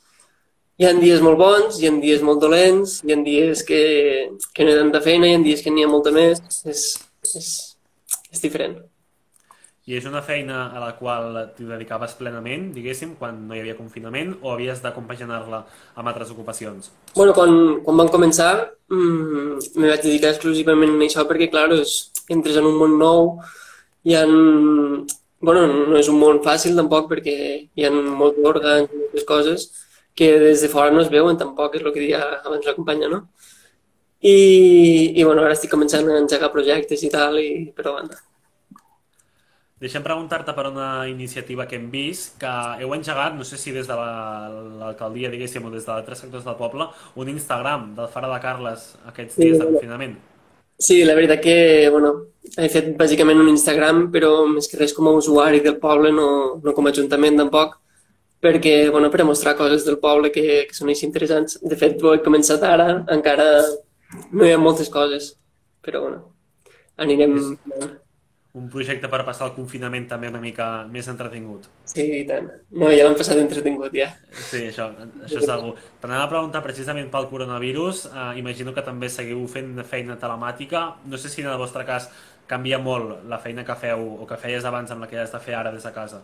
Hi 0.81 0.89
ha 0.89 0.95
dies 0.97 1.21
molt 1.21 1.37
bons, 1.37 1.77
hi 1.77 1.85
ha 1.85 1.93
dies 2.01 2.25
molt 2.25 2.41
dolents, 2.41 2.97
hi 3.05 3.13
ha 3.13 3.21
dies 3.21 3.61
que, 3.69 3.85
que 4.57 4.65
no 4.65 4.73
hi 4.73 4.75
ha 4.75 4.81
tanta 4.81 5.05
feina, 5.05 5.29
hi 5.29 5.37
ha 5.37 5.45
dies 5.45 5.61
que 5.61 5.69
n'hi 5.69 5.85
ha 5.85 5.93
molta 5.93 6.17
més. 6.17 6.41
És, 6.65 6.89
és, 7.29 7.53
és 8.35 8.43
diferent. 8.43 8.77
I 9.85 9.99
és 9.99 10.05
una 10.09 10.23
feina 10.25 10.63
a 10.73 10.79
la 10.81 10.93
qual 10.97 11.35
t'hi 11.53 11.67
dedicaves 11.69 12.15
plenament, 12.17 12.71
diguéssim, 12.73 13.11
quan 13.19 13.43
no 13.45 13.53
hi 13.53 13.59
havia 13.61 13.75
confinament, 13.77 14.31
o 14.41 14.55
havies 14.55 14.81
de 14.81 14.91
compaginar-la 14.95 15.59
amb 15.93 16.09
altres 16.09 16.31
ocupacions? 16.33 16.89
Bueno, 17.13 17.35
quan, 17.37 17.53
quan 17.85 18.01
vam 18.01 18.09
començar 18.09 18.49
mmm, 18.89 19.59
me 19.77 19.91
vaig 19.91 20.01
dedicar 20.07 20.33
exclusivament 20.33 20.97
a 20.97 21.05
això 21.05 21.27
perquè, 21.29 21.51
clar, 21.53 21.67
és, 21.77 21.93
entres 22.33 22.57
en 22.57 22.65
un 22.71 22.81
món 22.81 22.97
nou, 23.01 23.35
hi 24.09 24.17
ha... 24.17 24.25
Bueno, 25.45 25.67
no 25.91 25.99
és 25.99 26.09
un 26.09 26.17
món 26.17 26.41
fàcil 26.41 26.73
tampoc 26.79 27.11
perquè 27.11 27.35
hi 27.69 27.85
ha 27.85 27.91
molts 27.93 28.41
òrgans, 28.41 28.89
moltes 28.89 29.25
coses 29.29 29.67
que 30.17 30.31
des 30.39 30.63
de 30.63 30.69
fora 30.71 30.89
no 30.95 31.03
es 31.03 31.11
veuen 31.13 31.37
tampoc, 31.37 31.75
és 31.75 31.83
el 31.83 31.93
que 31.93 32.01
deia 32.01 32.23
abans 32.39 32.65
la 32.65 32.73
companya, 32.73 33.11
no? 33.11 33.25
I, 34.21 34.37
i 35.19 35.23
bueno, 35.23 35.43
ara 35.43 35.57
estic 35.57 35.73
començant 35.73 36.07
a 36.09 36.21
engegar 36.21 36.53
projectes 36.53 37.03
i 37.03 37.11
tal, 37.13 37.39
i, 37.41 37.67
però 37.75 37.97
banda. 37.97 38.21
Deixem 39.85 40.01
preguntar-te 40.01 40.53
per 40.55 40.69
una 40.69 41.07
iniciativa 41.11 41.65
que 41.67 41.75
hem 41.75 41.89
vist, 41.91 42.37
que 42.39 42.51
heu 42.81 42.93
engegat, 42.95 43.33
no 43.35 43.43
sé 43.43 43.57
si 43.59 43.73
des 43.75 43.89
de 43.89 43.97
l'alcaldia, 43.97 45.29
diguéssim, 45.33 45.65
o 45.67 45.71
des 45.73 45.83
d'altres 45.85 46.23
sectors 46.23 46.45
del 46.47 46.55
poble, 46.55 46.87
un 47.19 47.29
Instagram 47.29 47.89
del 47.97 48.07
Fara 48.13 48.31
de 48.31 48.39
Carles 48.41 48.93
aquests 49.11 49.35
dies 49.35 49.59
de 49.59 49.67
confinament. 49.67 50.15
Sí, 50.79 51.03
la 51.03 51.13
veritat 51.15 51.43
que, 51.43 51.57
bueno, 51.91 52.13
he 52.55 52.69
fet 52.71 52.93
bàsicament 52.97 53.43
un 53.43 53.51
Instagram, 53.51 54.05
però 54.15 54.31
més 54.47 54.71
que 54.71 54.79
res 54.79 54.95
com 54.95 55.11
a 55.11 55.13
usuari 55.19 55.59
del 55.63 55.77
poble, 55.83 56.11
no, 56.15 56.29
no 56.63 56.73
com 56.75 56.87
a 56.87 56.95
ajuntament 56.95 57.37
tampoc, 57.43 57.75
perquè, 58.43 58.77
bueno, 58.95 59.11
per 59.11 59.21
a 59.21 59.27
mostrar 59.27 59.57
coses 59.59 59.83
del 59.83 59.99
poble 59.99 60.31
que, 60.31 60.65
que 60.69 60.75
són 60.77 60.91
així 60.91 61.05
interessants. 61.07 61.59
De 61.63 61.75
fet, 61.79 61.99
ho 61.99 62.15
he 62.15 62.23
començat 62.23 62.63
ara, 62.63 62.89
encara 63.11 63.47
no 64.31 64.47
hi 64.47 64.53
ha 64.55 64.61
moltes 64.61 64.89
coses, 64.93 65.33
però, 65.85 66.05
bueno, 66.07 66.25
anirem... 67.01 67.37
És 67.37 67.93
un 68.55 68.69
projecte 68.71 69.09
per 69.11 69.19
passar 69.27 69.49
el 69.49 69.55
confinament 69.57 70.05
també 70.07 70.29
una 70.31 70.39
mica 70.39 70.65
més 70.87 71.09
entretingut. 71.11 71.65
Sí, 71.91 72.05
i 72.21 72.23
tant. 72.27 72.45
No, 72.71 72.87
ja 72.93 73.03
l'han 73.03 73.17
passat 73.19 73.41
entretingut, 73.41 73.91
ja. 73.97 74.07
Sí, 74.31 74.61
això, 74.69 74.87
això 75.27 75.41
segur. 75.43 75.73
T'anava 75.99 76.23
a 76.23 76.29
preguntar 76.31 76.61
precisament 76.63 77.09
pel 77.11 77.27
coronavirus. 77.27 78.05
Eh, 78.07 78.29
imagino 78.39 78.71
que 78.71 78.85
també 78.85 79.09
seguiu 79.11 79.41
fent 79.51 79.75
feina 79.83 80.15
telemàtica. 80.21 80.85
No 81.11 81.19
sé 81.19 81.33
si 81.33 81.43
en 81.43 81.51
el 81.51 81.59
vostre 81.59 81.83
cas 81.83 82.07
canvia 82.47 82.79
molt 82.79 83.25
la 83.27 83.41
feina 83.43 83.65
que 83.67 83.75
feu 83.81 84.07
o 84.21 84.29
que 84.29 84.39
feies 84.39 84.63
abans 84.63 84.93
amb 84.93 85.03
la 85.03 85.11
que 85.11 85.19
has 85.19 85.35
de 85.35 85.43
fer 85.43 85.59
ara 85.59 85.75
des 85.75 85.83
de 85.83 85.91
casa. 85.91 86.23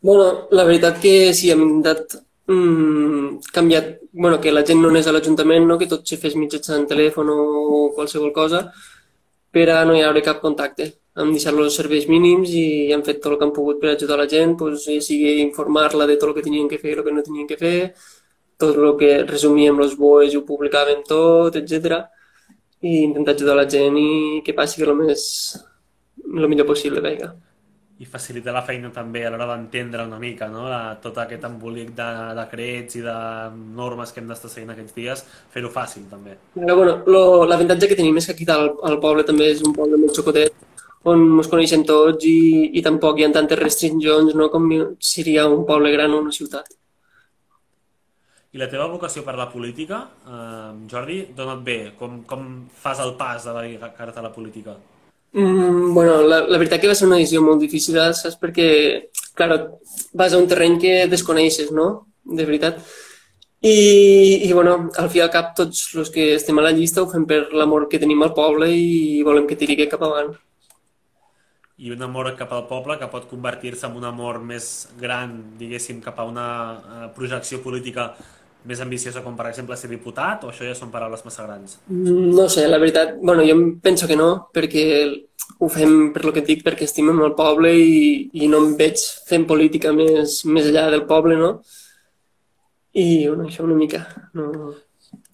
Bueno, 0.00 0.46
la 0.54 0.64
veritat 0.64 0.96
que 1.02 1.34
sí, 1.34 1.50
hem 1.52 1.60
intentat 1.66 2.22
mm, 2.48 3.50
canviat, 3.52 3.98
bueno, 4.12 4.40
que 4.40 4.52
la 4.52 4.64
gent 4.66 4.80
no 4.82 4.90
anés 4.90 5.06
a 5.06 5.12
l'Ajuntament, 5.12 5.66
no? 5.66 5.78
que 5.78 5.86
tot 5.86 6.06
se 6.06 6.16
fes 6.16 6.36
mitjançant 6.36 6.88
telèfon 6.88 7.28
o 7.34 7.92
qualsevol 7.94 8.32
cosa, 8.32 8.66
per 9.52 9.68
a 9.72 9.84
no 9.84 9.94
hi 9.96 10.02
haure 10.04 10.22
cap 10.24 10.40
contacte 10.40 10.92
hem 11.18 11.32
deixat 11.34 11.56
els 11.58 11.76
serveis 11.80 12.06
mínims 12.10 12.52
i 12.54 12.92
hem 12.94 13.02
fet 13.06 13.18
tot 13.22 13.32
el 13.32 13.38
que 13.38 13.46
hem 13.48 13.54
pogut 13.54 13.80
per 13.82 13.90
ajudar 13.92 14.18
la 14.20 14.28
gent, 14.30 14.54
doncs, 14.60 14.84
ja 14.86 15.00
sigui 15.02 15.32
informar-la 15.42 16.06
de 16.10 16.16
tot 16.16 16.30
el 16.30 16.36
que 16.36 16.44
tenien 16.46 16.68
que 16.70 16.78
fer 16.82 16.92
i 16.92 16.98
el 16.98 17.04
que 17.06 17.14
no 17.16 17.24
tenien 17.26 17.48
que 17.48 17.58
fer, 17.58 17.74
tot 18.62 18.78
el 18.78 18.94
que 19.00 19.10
resumíem 19.24 19.82
els 19.82 19.96
boes 19.98 20.32
i 20.32 20.38
ho 20.38 20.44
publicàvem 20.46 21.02
tot, 21.08 21.58
etc. 21.58 22.04
I 22.82 22.94
intentar 23.08 23.34
ajudar 23.34 23.58
la 23.58 23.66
gent 23.74 23.98
i 23.98 24.08
que 24.46 24.54
passi 24.54 24.86
el 24.86 24.94
més 25.02 25.26
el 26.28 26.48
millor 26.48 26.70
possible, 26.70 27.02
vinga 27.02 27.34
i 27.98 28.06
facilitar 28.06 28.52
la 28.54 28.62
feina 28.62 28.92
també 28.94 29.24
a 29.26 29.30
l'hora 29.32 29.48
d'entendre 29.50 30.04
una 30.06 30.20
mica 30.22 30.46
no? 30.52 30.68
la, 30.70 30.94
tot 31.02 31.16
aquest 31.18 31.42
embolic 31.48 31.90
de 31.98 32.06
decrets 32.38 32.98
i 33.00 33.02
de 33.02 33.14
normes 33.74 34.12
que 34.14 34.22
hem 34.22 34.28
d'estar 34.30 34.50
seguint 34.52 34.70
aquests 34.74 34.94
dies, 34.94 35.24
fer-ho 35.50 35.70
fàcil 35.74 36.04
també. 36.10 36.36
Però, 36.54 36.76
bueno, 36.78 36.94
l'avantatge 37.50 37.90
que 37.90 37.98
tenim 37.98 38.20
és 38.20 38.28
que 38.28 38.36
aquí 38.36 38.46
al, 38.54 38.70
al 38.86 39.00
poble 39.02 39.26
també 39.26 39.50
és 39.50 39.64
un 39.66 39.74
poble 39.74 39.98
molt 39.98 40.14
xocotet, 40.14 40.54
on 41.10 41.24
ens 41.40 41.50
coneixem 41.50 41.82
tots 41.88 42.26
i, 42.26 42.38
i 42.78 42.82
tampoc 42.86 43.18
hi 43.18 43.26
ha 43.26 43.32
tantes 43.34 43.58
restriccions 43.58 44.34
no? 44.38 44.46
com 44.52 44.68
seria 45.02 45.48
un 45.50 45.64
poble 45.66 45.90
gran 45.94 46.14
o 46.14 46.20
una 46.22 46.34
ciutat. 46.34 46.70
I 48.54 48.62
la 48.62 48.68
teva 48.70 48.86
vocació 48.88 49.24
per 49.26 49.34
la 49.36 49.48
política, 49.50 49.98
eh, 50.24 50.70
Jordi, 50.90 51.18
d'on 51.36 51.50
et 51.52 51.66
ve? 51.66 51.76
Com, 51.98 52.22
com 52.30 52.46
fas 52.72 53.02
el 53.04 53.12
pas 53.18 53.44
de 53.44 53.52
dedicar-te 53.58 54.22
a 54.22 54.24
la 54.24 54.32
política? 54.32 54.78
Mm, 55.32 55.92
bueno, 55.94 56.22
la, 56.22 56.40
la 56.48 56.58
veritat 56.58 56.80
que 56.80 56.88
va 56.88 56.94
ser 56.96 57.06
una 57.06 57.18
decisió 57.20 57.42
molt 57.44 57.60
difícil, 57.60 57.98
saps? 58.16 58.38
Perquè, 58.40 58.68
clar, 59.36 59.50
vas 60.16 60.32
a 60.32 60.40
un 60.40 60.48
terreny 60.48 60.78
que 60.80 60.94
desconeixes, 61.10 61.70
no? 61.74 62.08
De 62.24 62.46
veritat. 62.48 62.80
I, 63.60 64.46
i 64.46 64.52
bueno, 64.52 64.90
al 64.96 65.08
fi 65.10 65.18
i 65.18 65.22
al 65.24 65.32
cap, 65.34 65.50
tots 65.58 65.88
els 65.98 66.12
que 66.14 66.34
estem 66.36 66.58
a 66.60 66.62
la 66.62 66.74
llista 66.74 67.02
ho 67.02 67.08
fem 67.10 67.24
per 67.26 67.48
l'amor 67.52 67.88
que 67.90 67.98
tenim 67.98 68.22
al 68.22 68.34
poble 68.34 68.70
i 68.70 69.24
volem 69.26 69.48
que 69.48 69.58
tiri 69.58 69.76
cap 69.90 70.04
avant. 70.06 70.30
I 71.78 71.92
un 71.94 72.02
amor 72.02 72.32
cap 72.38 72.52
al 72.54 72.64
poble 72.66 72.96
que 72.98 73.06
pot 73.10 73.28
convertir-se 73.30 73.86
en 73.86 73.98
un 73.98 74.06
amor 74.06 74.40
més 74.42 74.88
gran, 74.98 75.34
diguéssim, 75.58 76.00
cap 76.02 76.18
a 76.18 76.26
una 76.26 76.46
uh, 76.74 77.04
projecció 77.14 77.60
política 77.62 78.12
més 78.68 78.82
ambiciosa 78.84 79.22
com 79.24 79.36
per 79.36 79.48
exemple 79.50 79.76
ser 79.80 79.90
diputat 79.90 80.44
o 80.44 80.52
això 80.52 80.66
ja 80.66 80.74
són 80.76 80.92
paraules 80.92 81.24
massa 81.24 81.46
grans? 81.46 81.78
No 81.88 82.48
sé, 82.52 82.66
la 82.68 82.80
veritat, 82.82 83.16
bueno, 83.22 83.46
jo 83.48 83.56
penso 83.82 84.08
que 84.10 84.16
no, 84.18 84.30
perquè 84.54 84.84
ho 85.58 85.68
fem 85.72 86.10
per 86.14 86.24
lo 86.26 86.34
que 86.34 86.42
et 86.44 86.50
dic, 86.50 86.64
perquè 86.66 86.86
estimem 86.88 87.22
el 87.24 87.36
poble 87.38 87.72
i, 87.74 88.02
i 88.42 88.50
no 88.52 88.60
em 88.64 88.74
veig 88.78 89.00
fent 89.28 89.46
política 89.48 89.94
més, 89.96 90.42
més 90.46 90.68
enllà 90.68 90.88
del 90.92 91.06
poble, 91.08 91.38
no? 91.40 91.54
I, 92.98 93.06
bueno, 93.28 93.46
això 93.48 93.64
una 93.64 93.78
mica, 93.78 94.04
no, 94.36 94.74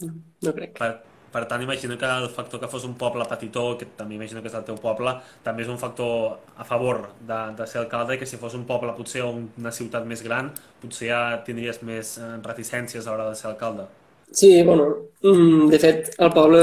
no 0.04 0.54
crec. 0.54 0.78
Per, 0.78 0.92
per 1.34 1.48
tant, 1.50 1.62
imagino 1.62 1.96
que 1.98 2.06
el 2.06 2.28
factor 2.30 2.60
que 2.62 2.68
fos 2.70 2.84
un 2.86 2.94
poble 2.94 3.24
petitó, 3.26 3.64
que 3.78 3.88
també 3.98 4.14
imagino 4.14 4.42
que 4.42 4.46
és 4.52 4.54
el 4.54 4.62
teu 4.68 4.76
poble, 4.78 5.16
també 5.42 5.64
és 5.64 5.72
un 5.72 5.80
factor 5.80 6.36
a 6.62 6.66
favor 6.68 7.00
de, 7.26 7.38
de 7.58 7.66
ser 7.66 7.80
alcalde 7.80 8.20
que 8.20 8.28
si 8.30 8.38
fos 8.38 8.54
un 8.54 8.62
poble 8.68 8.94
potser 8.94 9.24
o 9.26 9.32
una 9.34 9.72
ciutat 9.74 10.06
més 10.06 10.22
gran, 10.22 10.52
potser 10.82 11.10
ja 11.10 11.20
tindries 11.46 11.82
més 11.82 12.14
eh, 12.22 12.30
reticències 12.44 13.02
a 13.02 13.10
l'hora 13.10 13.32
de 13.32 13.40
ser 13.40 13.50
alcalde. 13.50 13.88
Sí, 14.30 14.62
bueno, 14.62 14.86
mm, 15.26 15.66
de 15.74 15.80
fet, 15.82 16.12
el 16.22 16.30
poble 16.36 16.62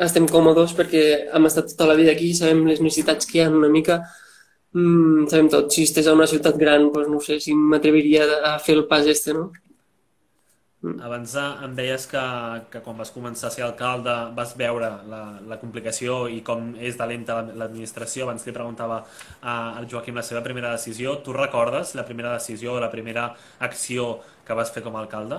estem 0.00 0.24
còmodes 0.30 0.72
perquè 0.78 1.04
hem 1.36 1.48
estat 1.50 1.74
tota 1.74 1.90
la 1.92 1.98
vida 1.98 2.16
aquí, 2.16 2.32
sabem 2.34 2.64
les 2.70 2.80
necessitats 2.80 3.28
que 3.28 3.38
hi 3.38 3.44
ha 3.44 3.50
una 3.52 3.68
mica, 3.68 4.00
mm, 4.72 5.28
sabem 5.28 5.52
tot. 5.52 5.68
Si 5.68 5.84
estàs 5.84 6.08
a 6.08 6.16
una 6.16 6.30
ciutat 6.32 6.56
gran, 6.56 6.88
doncs 6.96 7.12
no 7.12 7.20
sé 7.20 7.38
si 7.44 7.52
m'atreviria 7.52 8.24
a 8.54 8.56
fer 8.58 8.78
el 8.80 8.86
pas 8.88 9.04
este, 9.06 9.36
no? 9.36 9.50
Abans 10.82 11.36
eh, 11.38 11.64
em 11.64 11.74
deies 11.78 12.08
que, 12.10 12.20
que 12.72 12.80
quan 12.82 12.96
vas 12.98 13.12
començar 13.14 13.46
a 13.48 13.54
ser 13.54 13.62
alcalde 13.62 14.12
vas 14.34 14.56
veure 14.58 14.88
la, 15.06 15.20
la 15.46 15.58
complicació 15.60 16.24
i 16.26 16.40
com 16.42 16.72
és 16.74 16.98
de 16.98 17.06
lenta 17.06 17.38
l'administració. 17.46 18.26
Abans 18.26 18.46
li 18.46 18.54
preguntava 18.56 18.98
al 19.52 19.86
Joaquim 19.90 20.18
la 20.18 20.26
seva 20.26 20.42
primera 20.42 20.72
decisió. 20.74 21.20
Tu 21.22 21.34
recordes 21.36 21.94
la 21.94 22.06
primera 22.08 22.32
decisió 22.34 22.74
o 22.74 22.80
la 22.82 22.90
primera 22.90 23.28
acció 23.60 24.16
que 24.46 24.56
vas 24.58 24.74
fer 24.74 24.82
com 24.82 24.98
a 24.98 25.04
alcalde? 25.04 25.38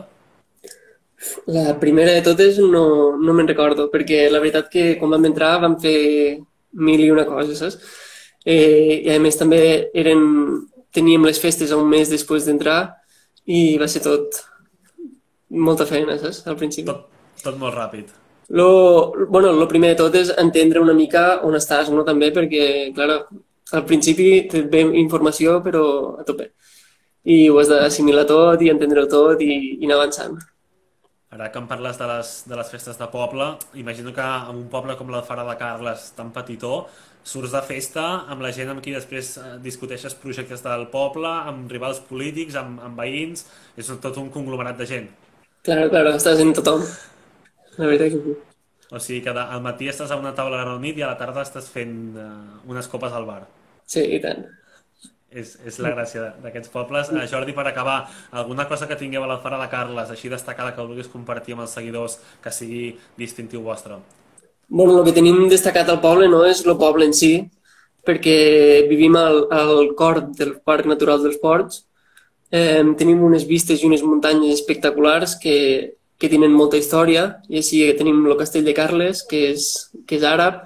La 1.51 1.75
primera 1.79 2.15
de 2.15 2.23
totes 2.23 2.57
no, 2.59 2.85
no 3.19 3.35
me'n 3.35 3.47
recordo, 3.47 3.89
perquè 3.91 4.25
la 4.31 4.41
veritat 4.43 4.71
que 4.71 4.87
quan 4.99 5.11
vam 5.11 5.27
entrar 5.27 5.57
vam 5.63 5.77
fer 5.79 6.39
mil 6.87 7.03
i 7.03 7.11
una 7.11 7.27
coses, 7.27 7.59
saps? 7.59 7.99
Eh, 8.43 9.03
I 9.05 9.13
a 9.13 9.19
més 9.23 9.37
també 9.39 9.61
eren, 9.95 10.23
teníem 10.95 11.23
les 11.27 11.39
festes 11.39 11.71
un 11.75 11.87
mes 11.87 12.11
després 12.11 12.47
d'entrar 12.47 12.79
i 13.47 13.77
va 13.79 13.87
ser 13.91 14.03
tot, 14.03 14.41
molta 15.53 15.87
feina, 15.89 16.17
saps? 16.19 16.43
Al 16.49 16.57
principi. 16.59 16.89
Tot, 16.89 17.07
tot 17.43 17.57
molt 17.61 17.75
ràpid. 17.77 18.11
Lo, 18.49 19.13
bueno, 19.29 19.53
lo 19.55 19.67
primer 19.71 19.93
de 19.93 19.99
tot 20.03 20.15
és 20.19 20.33
entendre 20.37 20.81
una 20.83 20.93
mica 20.93 21.39
on 21.47 21.55
estàs, 21.57 21.89
no? 21.93 22.03
També, 22.07 22.29
perquè, 22.35 22.65
clar, 22.95 23.21
al 23.73 23.85
principi 23.89 24.29
et 24.43 24.55
ve 24.71 24.83
informació, 25.01 25.59
però 25.65 25.83
a 26.19 26.25
tope. 26.27 26.51
I 27.23 27.47
ho 27.49 27.59
has 27.61 27.71
d'assimilar 27.71 28.25
tot 28.27 28.61
i 28.61 28.69
entendre-ho 28.73 29.07
tot 29.07 29.41
i, 29.41 29.53
i 29.79 29.87
anar 29.87 30.01
avançant. 30.01 30.35
Ara 31.33 31.47
que 31.49 31.57
em 31.57 31.65
parles 31.65 31.97
de 31.97 32.05
les, 32.05 32.33
de 32.45 32.57
les 32.59 32.69
festes 32.69 32.99
de 32.99 33.07
poble, 33.09 33.47
imagino 33.79 34.11
que 34.13 34.21
en 34.21 34.59
un 34.59 34.67
poble 34.69 34.97
com 34.99 35.09
la 35.09 35.23
Fara 35.25 35.47
de 35.47 35.55
Carles, 35.57 36.11
tan 36.17 36.29
petitó, 36.35 36.83
surts 37.23 37.55
de 37.55 37.61
festa 37.65 38.03
amb 38.29 38.43
la 38.43 38.51
gent 38.53 38.69
amb 38.69 38.83
qui 38.83 38.93
després 38.93 39.37
eh, 39.39 39.55
discuteixes 39.63 40.13
projectes 40.19 40.61
del 40.61 40.85
poble, 40.93 41.31
amb 41.31 41.71
rivals 41.71 42.03
polítics, 42.05 42.59
amb, 42.59 42.83
amb 42.83 42.99
veïns, 42.99 43.47
és 43.79 43.89
tot 44.03 44.19
un 44.21 44.29
conglomerat 44.29 44.77
de 44.77 44.89
gent. 44.89 45.09
Claro, 45.63 45.87
claro, 45.89 46.11
estàs 46.17 46.41
en 46.43 46.51
tothom. 46.55 46.81
La 47.77 47.87
veritat 47.87 48.11
que 48.11 48.19
sí. 48.19 48.33
O 48.93 48.99
sigui 49.01 49.21
que 49.25 49.31
al 49.31 49.61
matí 49.63 49.87
estàs 49.89 50.11
a 50.11 50.17
una 50.19 50.33
taula 50.35 50.59
reunit 50.65 50.97
i 50.99 51.05
a 51.05 51.13
la 51.13 51.17
tarda 51.17 51.45
estàs 51.45 51.69
fent 51.71 51.93
uh, 52.19 52.59
unes 52.69 52.89
copes 52.91 53.15
al 53.15 53.23
bar. 53.25 53.45
Sí, 53.89 54.03
i 54.03 54.19
tant. 54.21 54.43
És, 55.31 55.55
és 55.65 55.79
la 55.81 55.93
gràcia 55.95 56.27
d'aquests 56.43 56.69
pobles. 56.73 57.09
Uh, 57.09 57.23
Jordi, 57.31 57.55
per 57.55 57.65
acabar, 57.69 57.95
alguna 58.35 58.67
cosa 58.69 58.89
que 58.91 58.99
tingueu 58.99 59.23
a 59.23 59.29
la 59.31 59.39
Fara 59.41 59.61
de 59.61 59.69
Carles, 59.71 60.11
així 60.11 60.29
destacada, 60.29 60.75
que 60.75 60.83
vulguis 60.83 61.09
compartir 61.09 61.55
amb 61.55 61.65
els 61.65 61.73
seguidors, 61.79 62.19
que 62.43 62.53
sigui 62.53 62.83
distintiu 63.17 63.63
vostre? 63.63 64.01
Bueno, 64.67 64.99
el 64.99 65.07
que 65.07 65.15
tenim 65.15 65.47
destacat 65.49 65.89
al 65.89 66.03
poble 66.03 66.27
no 66.27 66.43
és 66.45 66.65
el 66.67 66.75
poble 66.77 67.07
en 67.07 67.15
si, 67.15 67.33
perquè 68.03 68.37
vivim 68.91 69.15
al, 69.15 69.45
al 69.47 69.95
cor 69.97 70.25
del 70.35 70.57
Parc 70.59 70.91
Natural 70.91 71.23
dels 71.23 71.39
Ports, 71.41 71.85
Eh, 72.53 72.83
tenim 72.99 73.23
unes 73.25 73.47
vistes 73.49 73.81
i 73.81 73.87
unes 73.87 74.03
muntanyes 74.05 74.53
espectaculars 74.59 75.35
que, 75.41 75.57
que 76.21 76.29
tenen 76.29 76.53
molta 76.53 76.77
història, 76.77 77.25
i 77.49 77.57
així 77.61 77.81
tenim 77.97 78.21
el 78.27 78.37
castell 78.37 78.67
de 78.67 78.75
Carles, 78.77 79.23
que 79.29 79.39
és, 79.53 79.69
que 80.05 80.19
és 80.19 80.25
àrab, 80.29 80.61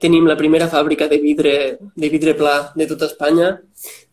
tenim 0.00 0.26
la 0.28 0.36
primera 0.40 0.68
fàbrica 0.72 1.08
de 1.12 1.18
vidre, 1.20 1.54
de 1.96 2.08
vidre 2.12 2.34
pla 2.36 2.56
de 2.76 2.88
tota 2.88 3.08
Espanya, 3.10 3.52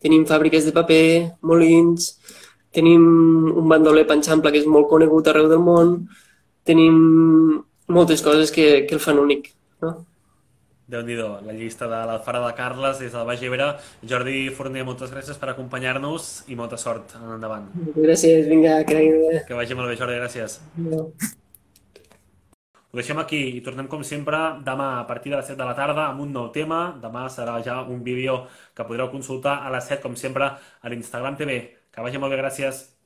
tenim 0.04 0.24
fàbriques 0.28 0.68
de 0.68 0.76
paper, 0.76 1.06
molins, 1.48 2.12
tenim 2.76 3.04
un 3.54 3.68
bandoler 3.72 4.04
panxample 4.08 4.52
que 4.52 4.60
és 4.60 4.68
molt 4.68 4.90
conegut 4.92 5.28
arreu 5.30 5.48
del 5.48 5.62
món, 5.64 5.94
tenim 6.68 6.96
moltes 7.88 8.24
coses 8.24 8.52
que, 8.52 8.84
que 8.88 8.96
el 8.96 9.00
fan 9.00 9.20
únic. 9.22 9.52
No? 9.84 9.96
Déu 10.86 11.02
nhi 11.02 11.16
la 11.16 11.52
llista 11.56 11.86
de 11.88 12.00
l'Alfara 12.08 12.42
de 12.46 12.50
Carles 12.58 12.98
des 13.00 13.12
del 13.12 13.24
Baix 13.26 13.42
Ebre. 13.42 13.70
Jordi 14.02 14.50
Forner, 14.50 14.84
moltes 14.84 15.10
gràcies 15.14 15.38
per 15.40 15.50
acompanyar-nos 15.52 16.44
i 16.48 16.58
molta 16.58 16.76
sort 16.76 17.16
en 17.20 17.32
endavant. 17.38 17.70
Gràcies, 17.96 18.48
vinga, 18.48 18.82
que 18.84 19.00
vagi 19.00 19.46
Que 19.48 19.54
vagi 19.54 19.74
molt 19.74 19.88
bé, 19.88 19.96
Jordi, 19.96 20.20
gràcies. 20.20 20.60
No. 20.76 21.08
Ho 22.94 22.96
deixem 23.00 23.18
aquí 23.18 23.40
i 23.56 23.60
tornem 23.60 23.88
com 23.90 24.04
sempre 24.06 24.38
demà 24.62 25.00
a 25.00 25.06
partir 25.08 25.32
de 25.32 25.40
les 25.40 25.48
7 25.50 25.58
de 25.58 25.64
la 25.66 25.74
tarda 25.74 26.04
amb 26.12 26.20
un 26.22 26.32
nou 26.32 26.52
tema. 26.54 26.94
Demà 27.02 27.26
serà 27.26 27.56
ja 27.64 27.80
un 27.82 28.04
vídeo 28.04 28.44
que 28.72 28.86
podreu 28.86 29.10
consultar 29.10 29.56
a 29.66 29.72
les 29.74 29.88
7 29.90 30.02
com 30.02 30.14
sempre 30.14 30.52
a 30.54 30.92
l'Instagram 30.92 31.34
TV. 31.34 31.62
Que 31.90 32.04
vagi 32.06 32.22
molt 32.22 32.30
bé, 32.30 32.38
gràcies. 32.38 32.93